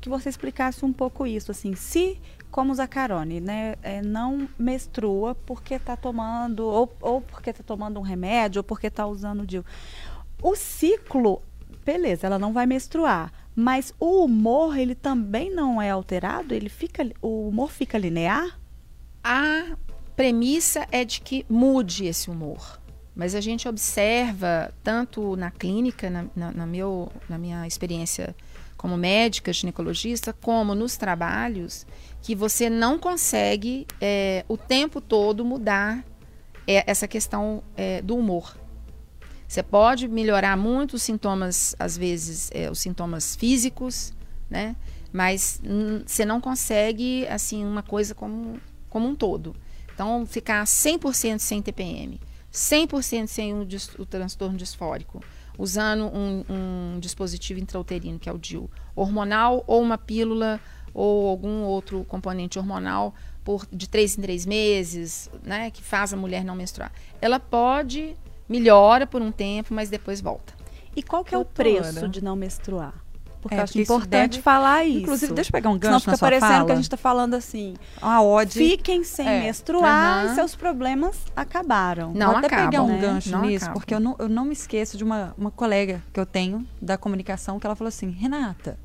[0.00, 2.20] que você explicasse um pouco isso, assim, se,
[2.50, 8.02] como Zacarone, né, é, não menstrua porque está tomando, ou, ou porque está tomando um
[8.02, 9.64] remédio, ou porque está usando o DIU.
[10.42, 11.42] O ciclo,
[11.84, 16.54] beleza, ela não vai menstruar, mas o humor, ele também não é alterado?
[16.54, 18.58] Ele fica, o humor fica linear?
[19.22, 19.76] A
[20.16, 22.80] premissa é de que mude esse humor.
[23.14, 28.34] Mas a gente observa, tanto na clínica, na, na, na meu, na minha experiência
[28.80, 31.86] como médica, ginecologista, como nos trabalhos,
[32.22, 36.02] que você não consegue é, o tempo todo mudar
[36.66, 38.56] é, essa questão é, do humor.
[39.46, 44.14] Você pode melhorar muito os sintomas, às vezes, é, os sintomas físicos,
[44.48, 44.74] né?
[45.12, 48.58] Mas hum, você não consegue, assim, uma coisa como,
[48.88, 49.54] como um todo.
[49.92, 52.18] Então, ficar 100% sem TPM,
[52.50, 53.68] 100% sem o,
[53.98, 55.22] o transtorno disfórico,
[55.60, 60.58] usando um, um dispositivo intrauterino, que é o DIU, hormonal ou uma pílula
[60.94, 66.16] ou algum outro componente hormonal por de três em três meses, né, que faz a
[66.16, 66.90] mulher não menstruar.
[67.20, 68.16] Ela pode
[68.48, 70.54] melhora por um tempo, mas depois volta.
[70.96, 71.68] E qual que é Doutora.
[71.68, 72.94] o preço de não menstruar?
[73.40, 74.98] Porque É, eu acho porque importante deve- falar isso.
[74.98, 76.66] Inclusive, deixa eu pegar um Senão gancho fica na sua parecendo fala.
[76.66, 78.52] que a gente está falando assim, A ode.
[78.58, 79.40] fiquem sem É.
[79.40, 80.32] menstruar Aham.
[80.32, 82.12] e seus problemas acabaram.
[82.14, 82.98] Não Vou até acabam, pegar um né?
[82.98, 83.80] gancho Não nisso, acabam.
[83.80, 86.96] porque eu não, eu não me esqueço de uma, uma colega que eu tenho da
[86.98, 88.78] comunicação que ela falou assim, Renata,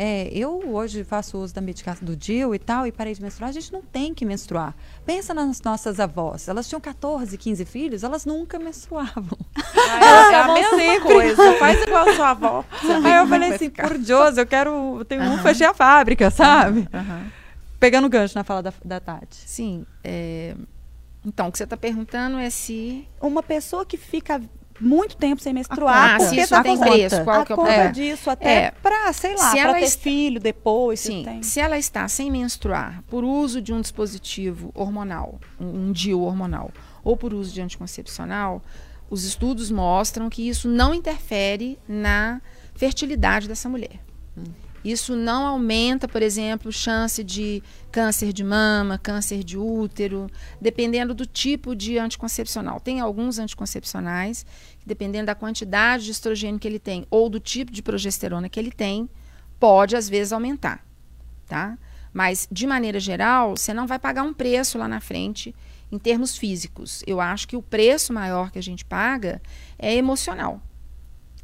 [0.00, 3.48] é, eu hoje faço uso da medicação do DIL e tal, e parei de menstruar,
[3.48, 4.72] a gente não tem que menstruar.
[5.04, 9.36] Pensa nas nossas avós, elas tinham 14, 15 filhos, elas nunca menstruavam.
[10.00, 11.54] É, a mesma coisa.
[11.54, 12.64] Faz igual a sua avó.
[13.04, 16.88] Aí eu falei assim, por Deus, eu quero, eu tenho um fechei a fábrica, sabe?
[17.80, 19.36] Pegando o gancho na fala da, da Tati.
[19.46, 19.84] Sim.
[20.04, 20.54] é,
[21.24, 23.04] Então, o que você está perguntando é se.
[23.20, 24.40] Uma pessoa que fica
[24.80, 27.52] muito tempo sem menstruar, Ah, porque se isso tá tem com preço, qual a que
[27.52, 28.70] é o conta disso, até É.
[28.70, 31.42] pra, sei lá, Se ela ter está- filho depois, se Sim, tem.
[31.42, 36.70] se ela está sem menstruar por uso de um dispositivo hormonal, um, um DIU hormonal,
[37.02, 38.62] ou por uso de anticoncepcional,
[39.10, 42.40] os estudos mostram que isso não interfere na
[42.74, 44.00] fertilidade dessa mulher.
[44.84, 51.26] Isso não aumenta, por exemplo, chance de câncer de mama, câncer de útero, dependendo do
[51.26, 52.80] tipo de anticoncepcional.
[52.80, 54.46] Tem alguns anticoncepcionais
[54.78, 58.58] que, dependendo da quantidade de estrogênio que ele tem ou do tipo de progesterona que
[58.58, 59.08] ele tem,
[59.58, 60.84] pode às vezes aumentar,
[61.46, 61.76] tá?
[62.12, 65.54] Mas de maneira geral, você não vai pagar um preço lá na frente
[65.90, 67.02] em termos físicos.
[67.06, 69.40] Eu acho que o preço maior que a gente paga
[69.78, 70.62] é emocional.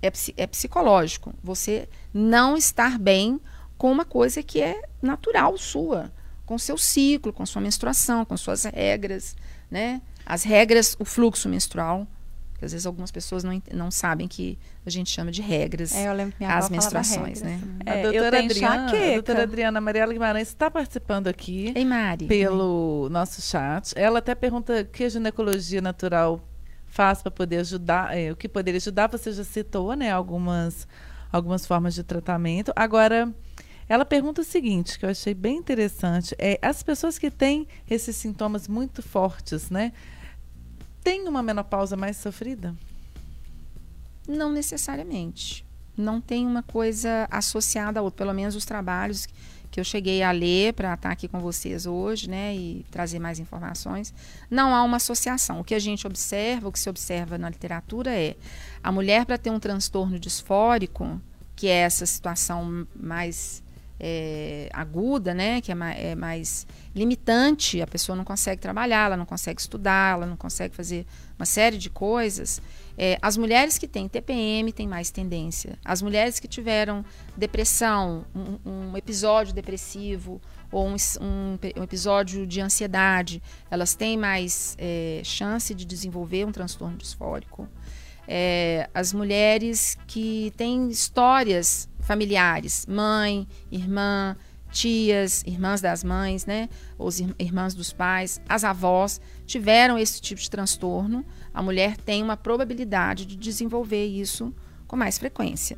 [0.06, 1.34] É, é psicológico.
[1.42, 3.40] Você não estar bem
[3.76, 6.12] com uma coisa que é natural sua,
[6.46, 9.34] com seu ciclo, com sua menstruação, com suas regras,
[9.70, 10.00] né?
[10.26, 12.06] As regras, o fluxo menstrual.
[12.52, 16.06] Porque às vezes algumas pessoas não, não sabem que a gente chama de regras É,
[16.08, 17.60] eu lembro que minha as menstruações, regras, né?
[17.84, 21.84] A É, eu doutora, tenho Adriana, a doutora Adriana Mariela Guimarães está participando aqui Ei,
[21.84, 22.26] Mari.
[22.26, 23.92] pelo nosso chat.
[23.96, 26.40] Ela até pergunta o que a ginecologia natural
[26.94, 29.08] faz para poder ajudar, é, o que poderia ajudar.
[29.08, 30.86] Você já citou, né, algumas,
[31.32, 32.72] algumas formas de tratamento.
[32.76, 33.34] Agora,
[33.88, 38.14] ela pergunta o seguinte, que eu achei bem interessante, é as pessoas que têm esses
[38.14, 39.92] sintomas muito fortes, né,
[41.02, 42.72] têm uma menopausa mais sofrida?
[44.28, 45.63] Não necessariamente.
[45.96, 48.24] Não tem uma coisa associada a outra.
[48.24, 49.28] Pelo menos os trabalhos
[49.74, 53.40] que eu cheguei a ler para estar aqui com vocês hoje, né, e trazer mais
[53.40, 54.14] informações,
[54.48, 55.58] não há uma associação.
[55.58, 58.36] O que a gente observa, o que se observa na literatura é
[58.80, 61.20] a mulher para ter um transtorno disfórico,
[61.56, 63.64] que é essa situação mais
[63.98, 69.16] é, aguda, né, que é mais, é mais limitante, a pessoa não consegue trabalhar, ela
[69.16, 71.04] não consegue estudar, ela não consegue fazer
[71.36, 72.62] uma série de coisas.
[72.96, 75.76] É, as mulheres que têm TPM têm mais tendência.
[75.84, 77.04] As mulheres que tiveram
[77.36, 80.40] depressão, um, um episódio depressivo
[80.70, 86.52] ou um, um um episódio de ansiedade, elas têm mais é, chance de desenvolver um
[86.52, 87.68] transtorno disfórico.
[88.26, 94.36] É, as mulheres que têm histórias familiares, mãe, irmã,
[94.70, 96.68] tias, irmãs das mães, né,
[96.98, 102.22] os ir- irmãs dos pais, as avós tiveram esse tipo de transtorno, a mulher tem
[102.22, 104.54] uma probabilidade de desenvolver isso
[104.86, 105.76] com mais frequência.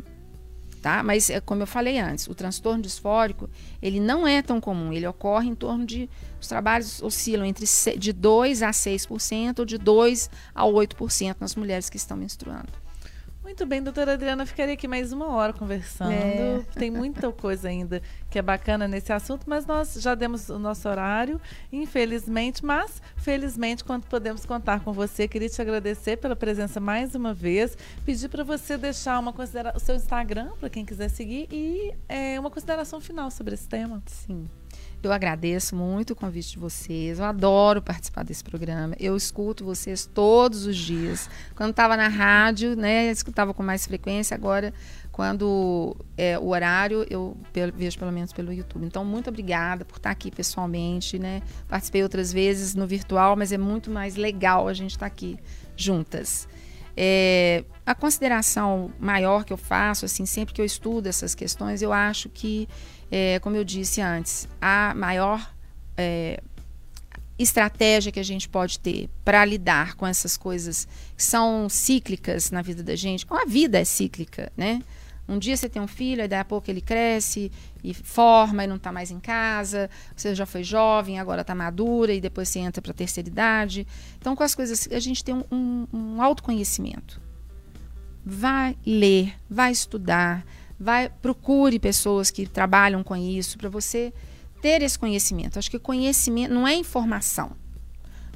[0.82, 1.02] Tá?
[1.02, 3.50] Mas, é como eu falei antes, o transtorno disfórico,
[3.82, 6.08] ele não é tão comum, ele ocorre em torno de,
[6.40, 7.66] os trabalhos oscilam entre
[7.98, 12.85] de 2 a 6% ou de 2 a 8% nas mulheres que estão menstruando.
[13.46, 16.10] Muito bem, doutora Adriana, ficaria aqui mais uma hora conversando.
[16.10, 16.64] É.
[16.76, 20.88] Tem muita coisa ainda que é bacana nesse assunto, mas nós já demos o nosso
[20.88, 21.40] horário,
[21.72, 27.32] infelizmente, mas felizmente, quando podemos contar com você, queria te agradecer pela presença mais uma
[27.32, 31.94] vez, pedir para você deixar uma considera o seu Instagram para quem quiser seguir e
[32.08, 34.02] é, uma consideração final sobre esse tema.
[34.06, 34.48] Sim.
[35.06, 37.18] Eu agradeço muito o convite de vocês.
[37.18, 38.94] Eu adoro participar desse programa.
[38.98, 41.30] Eu escuto vocês todos os dias.
[41.54, 44.34] Quando estava na rádio, né, escutava com mais frequência.
[44.34, 44.74] Agora,
[45.12, 47.36] quando é o horário, eu
[47.74, 48.84] vejo pelo menos pelo YouTube.
[48.84, 51.40] Então, muito obrigada por estar aqui pessoalmente, né?
[51.68, 55.38] Participei outras vezes no virtual, mas é muito mais legal a gente estar aqui
[55.76, 56.46] juntas.
[56.96, 61.92] É, a consideração maior que eu faço, assim, sempre que eu estudo essas questões, eu
[61.92, 62.66] acho que,
[63.10, 65.52] é, como eu disse antes, a maior
[65.96, 66.40] é,
[67.38, 72.62] estratégia que a gente pode ter para lidar com essas coisas que são cíclicas na
[72.62, 74.82] vida da gente, a vida é cíclica, né?
[75.28, 77.50] Um dia você tem um filho, aí daí a pouco ele cresce
[77.82, 79.90] e forma e não está mais em casa.
[80.14, 83.86] Você já foi jovem, agora está madura e depois você entra para a terceira idade.
[84.18, 87.20] Então, com as coisas, a gente tem um, um, um autoconhecimento.
[88.24, 90.46] Vai ler, vai estudar,
[90.78, 94.12] vai procure pessoas que trabalham com isso para você
[94.60, 95.58] ter esse conhecimento.
[95.58, 97.52] Acho que conhecimento não é informação.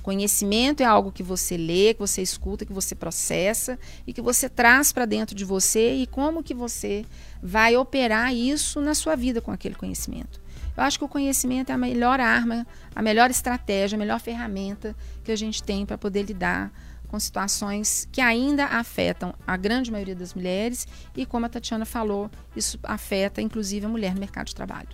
[0.03, 4.49] Conhecimento é algo que você lê, que você escuta, que você processa e que você
[4.49, 7.05] traz para dentro de você e como que você
[7.43, 10.41] vai operar isso na sua vida com aquele conhecimento.
[10.76, 14.97] Eu acho que o conhecimento é a melhor arma, a melhor estratégia, a melhor ferramenta
[15.22, 16.72] que a gente tem para poder lidar
[17.11, 20.86] com situações que ainda afetam a grande maioria das mulheres
[21.16, 24.88] e, como a Tatiana falou, isso afeta inclusive a mulher no mercado de trabalho.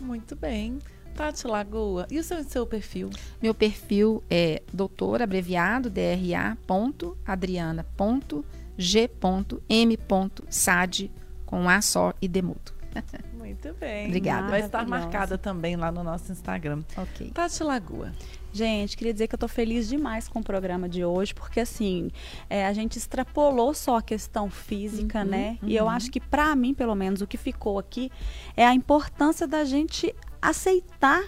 [0.00, 0.80] Muito bem.
[1.14, 3.10] Tati Lagoa, e o seu, seu perfil?
[3.40, 8.44] Meu perfil é doutor, abreviado, DRA, ponto, adriana, ponto,
[8.76, 11.10] G, ponto, M, ponto, SAD,
[11.46, 12.72] com A só e demudo.
[13.52, 14.06] Muito bem.
[14.06, 14.48] Obrigada.
[14.48, 16.82] Vai estar marcada também lá no nosso Instagram.
[16.96, 17.30] Ok.
[17.32, 18.12] Tati Lagoa.
[18.52, 22.10] Gente, queria dizer que eu tô feliz demais com o programa de hoje, porque assim,
[22.50, 25.58] é, a gente extrapolou só a questão física, Uhum, né?
[25.62, 25.90] E eu uhum.
[25.90, 28.10] acho que pra mim, pelo menos, o que ficou aqui
[28.54, 31.22] é a importância da gente aceitar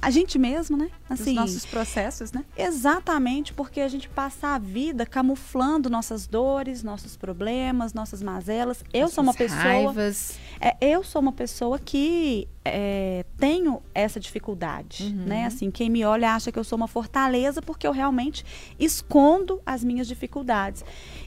[0.00, 0.90] a gente mesmo, né?
[1.10, 2.44] Os nossos processos, né?
[2.56, 8.84] Exatamente, porque a gente passa a vida camuflando nossas dores, nossos problemas, nossas mazelas.
[8.92, 9.60] Eu sou uma pessoa.
[9.60, 10.38] Raivas.
[10.60, 15.24] É, eu sou uma pessoa que é, tenho essa dificuldade, Uhum.
[15.26, 15.46] né?
[15.46, 18.44] Assim, quem me olha acha que eu sou uma fortaleza porque eu realmente
[18.78, 20.84] escondo as minhas dificuldades.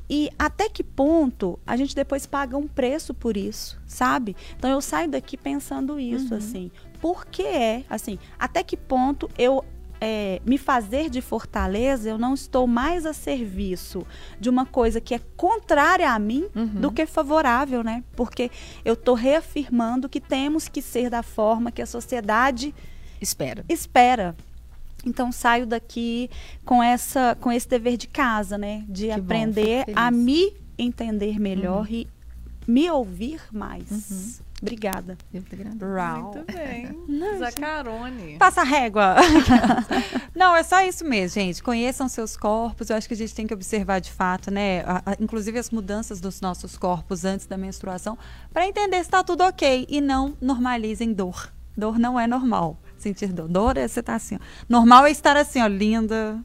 [0.09, 4.35] E até que ponto a gente depois paga um preço por isso, sabe?
[4.57, 6.37] Então eu saio daqui pensando isso, Uhum.
[6.37, 6.71] assim.
[6.99, 9.63] Por que é, assim, até que ponto eu
[10.01, 14.05] é, me fazer de fortaleza, eu não estou mais a serviço
[14.39, 16.65] de uma coisa que é contrária a mim Uhum.
[16.67, 18.03] do que favorável, né?
[18.15, 18.49] Porque
[18.85, 22.73] eu estou reafirmando que temos que ser da forma que a sociedade
[23.19, 23.65] Espera.
[23.67, 24.35] espera.
[25.05, 26.29] Então saio daqui
[26.65, 30.53] com essa com esse dever de casa, né, de Que bom, aprender fico a me
[30.77, 32.07] entender melhor e
[32.67, 34.41] me ouvir mais.
[34.61, 35.17] Obrigada.
[35.33, 35.41] Eu.
[36.35, 36.89] Muito bem.
[37.39, 38.37] Zacarone.
[38.37, 39.15] Passa a régua.
[40.35, 41.63] Não, é só isso mesmo, gente.
[41.63, 42.89] Conheçam seus corpos.
[42.89, 44.81] Eu acho que a gente tem que observar de fato, né?
[44.81, 48.17] a- a- inclusive as mudanças dos nossos corpos antes da menstruação,
[48.53, 51.51] para entender se está tudo ok e não normalizem dor.
[51.75, 52.77] Dor não é normal.
[52.97, 53.47] Sentir dor.
[53.47, 54.39] Dor é você tá assim, ó.
[54.67, 56.37] Normal é estar assim, ó, linda,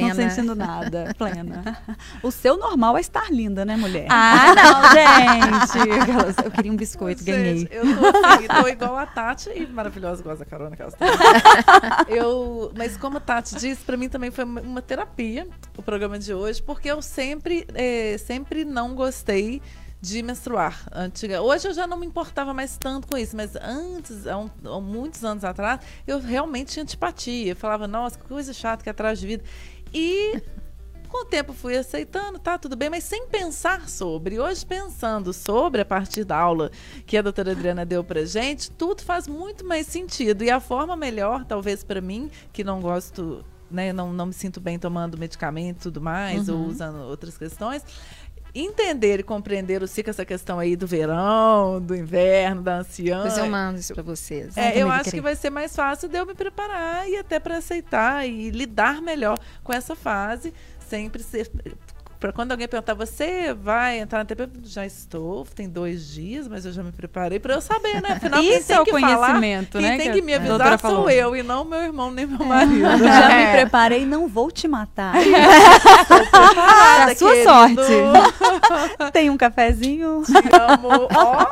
[0.00, 0.14] Plena.
[0.14, 1.78] não sentindo nada, plena.
[2.22, 4.06] O seu normal é estar linda, né, mulher?
[4.10, 6.42] Ah, não, gente.
[6.44, 7.58] Eu queria um biscoito, ganhei.
[7.58, 11.14] Gente, eu tô, assim, tô igual a Tati e maravilhosa, igual a Zacarone, aquelas também.
[12.08, 16.32] eu, mas como a Tati disse, pra mim também foi uma- terapia o programa de
[16.34, 19.62] hoje, porque eu sempre, eh, sempre não gostei
[20.00, 20.80] de menstruar.
[20.92, 21.40] Antiga.
[21.42, 24.80] Hoje eu já não me importava mais tanto com isso, mas antes, há, um- há
[24.80, 27.52] muitos anos atrás, eu realmente tinha antipatia.
[27.52, 29.44] Eu falava, nossa, que coisa chata que é atrás de vida.
[29.92, 30.40] E
[31.12, 34.40] com o tempo fui aceitando, tá, tudo bem, mas sem pensar sobre.
[34.40, 36.70] Hoje, pensando sobre, a partir da aula
[37.04, 40.42] que a doutora Adriana deu pra gente, tudo faz muito mais sentido.
[40.42, 44.58] E a forma melhor, talvez para mim, que não gosto, né, não, não me sinto
[44.58, 47.84] bem tomando medicamento e tudo mais, ou usando outras questões.
[48.54, 53.22] Entender e compreender o ciclo, essa questão aí do verão, do inverno, da anciã.
[53.22, 54.56] Depois eu mando isso pra vocês.
[54.56, 57.56] É, eu acho que vai ser mais fácil de eu me preparar e até para
[57.56, 60.52] aceitar e lidar melhor com essa fase,
[60.86, 61.50] sempre ser.
[62.22, 64.48] Para quando alguém perguntar, você vai entrar na TP?
[64.62, 68.10] Já estou, tem dois dias, mas eu já me preparei para eu saber, né?
[68.12, 70.98] Afinal, Isso tem é o que falar, conhecimento, quem né, tem que me avisar falou.
[71.00, 72.76] sou eu e não meu irmão nem meu marido.
[72.86, 73.52] Eu já me É.
[73.62, 75.14] preparei, não vou te matar.
[76.30, 77.50] Pra sua querido.
[77.50, 79.12] sorte.
[79.12, 80.22] Tem um cafezinho?
[80.24, 81.08] Te amo.
[81.12, 81.46] Ó.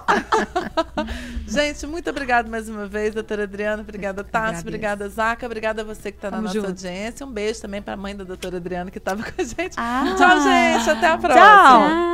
[1.48, 3.82] Gente, muito obrigada mais uma vez, doutora Adriana.
[3.82, 4.36] Obrigada, Tati.
[4.38, 4.62] agradeço.
[4.68, 5.46] Obrigada, Zaca.
[5.46, 6.66] Obrigada a você que está na nossa junto.
[6.68, 7.26] audiência.
[7.26, 9.74] Um beijo também para a mãe da doutora Adriana que estava com a gente.
[9.76, 10.14] Ah.
[10.16, 10.59] Tchau, gente.
[10.90, 11.40] Até a próxima.
[11.40, 12.10] Tchau.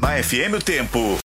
[0.00, 1.18] Na FM o tempo.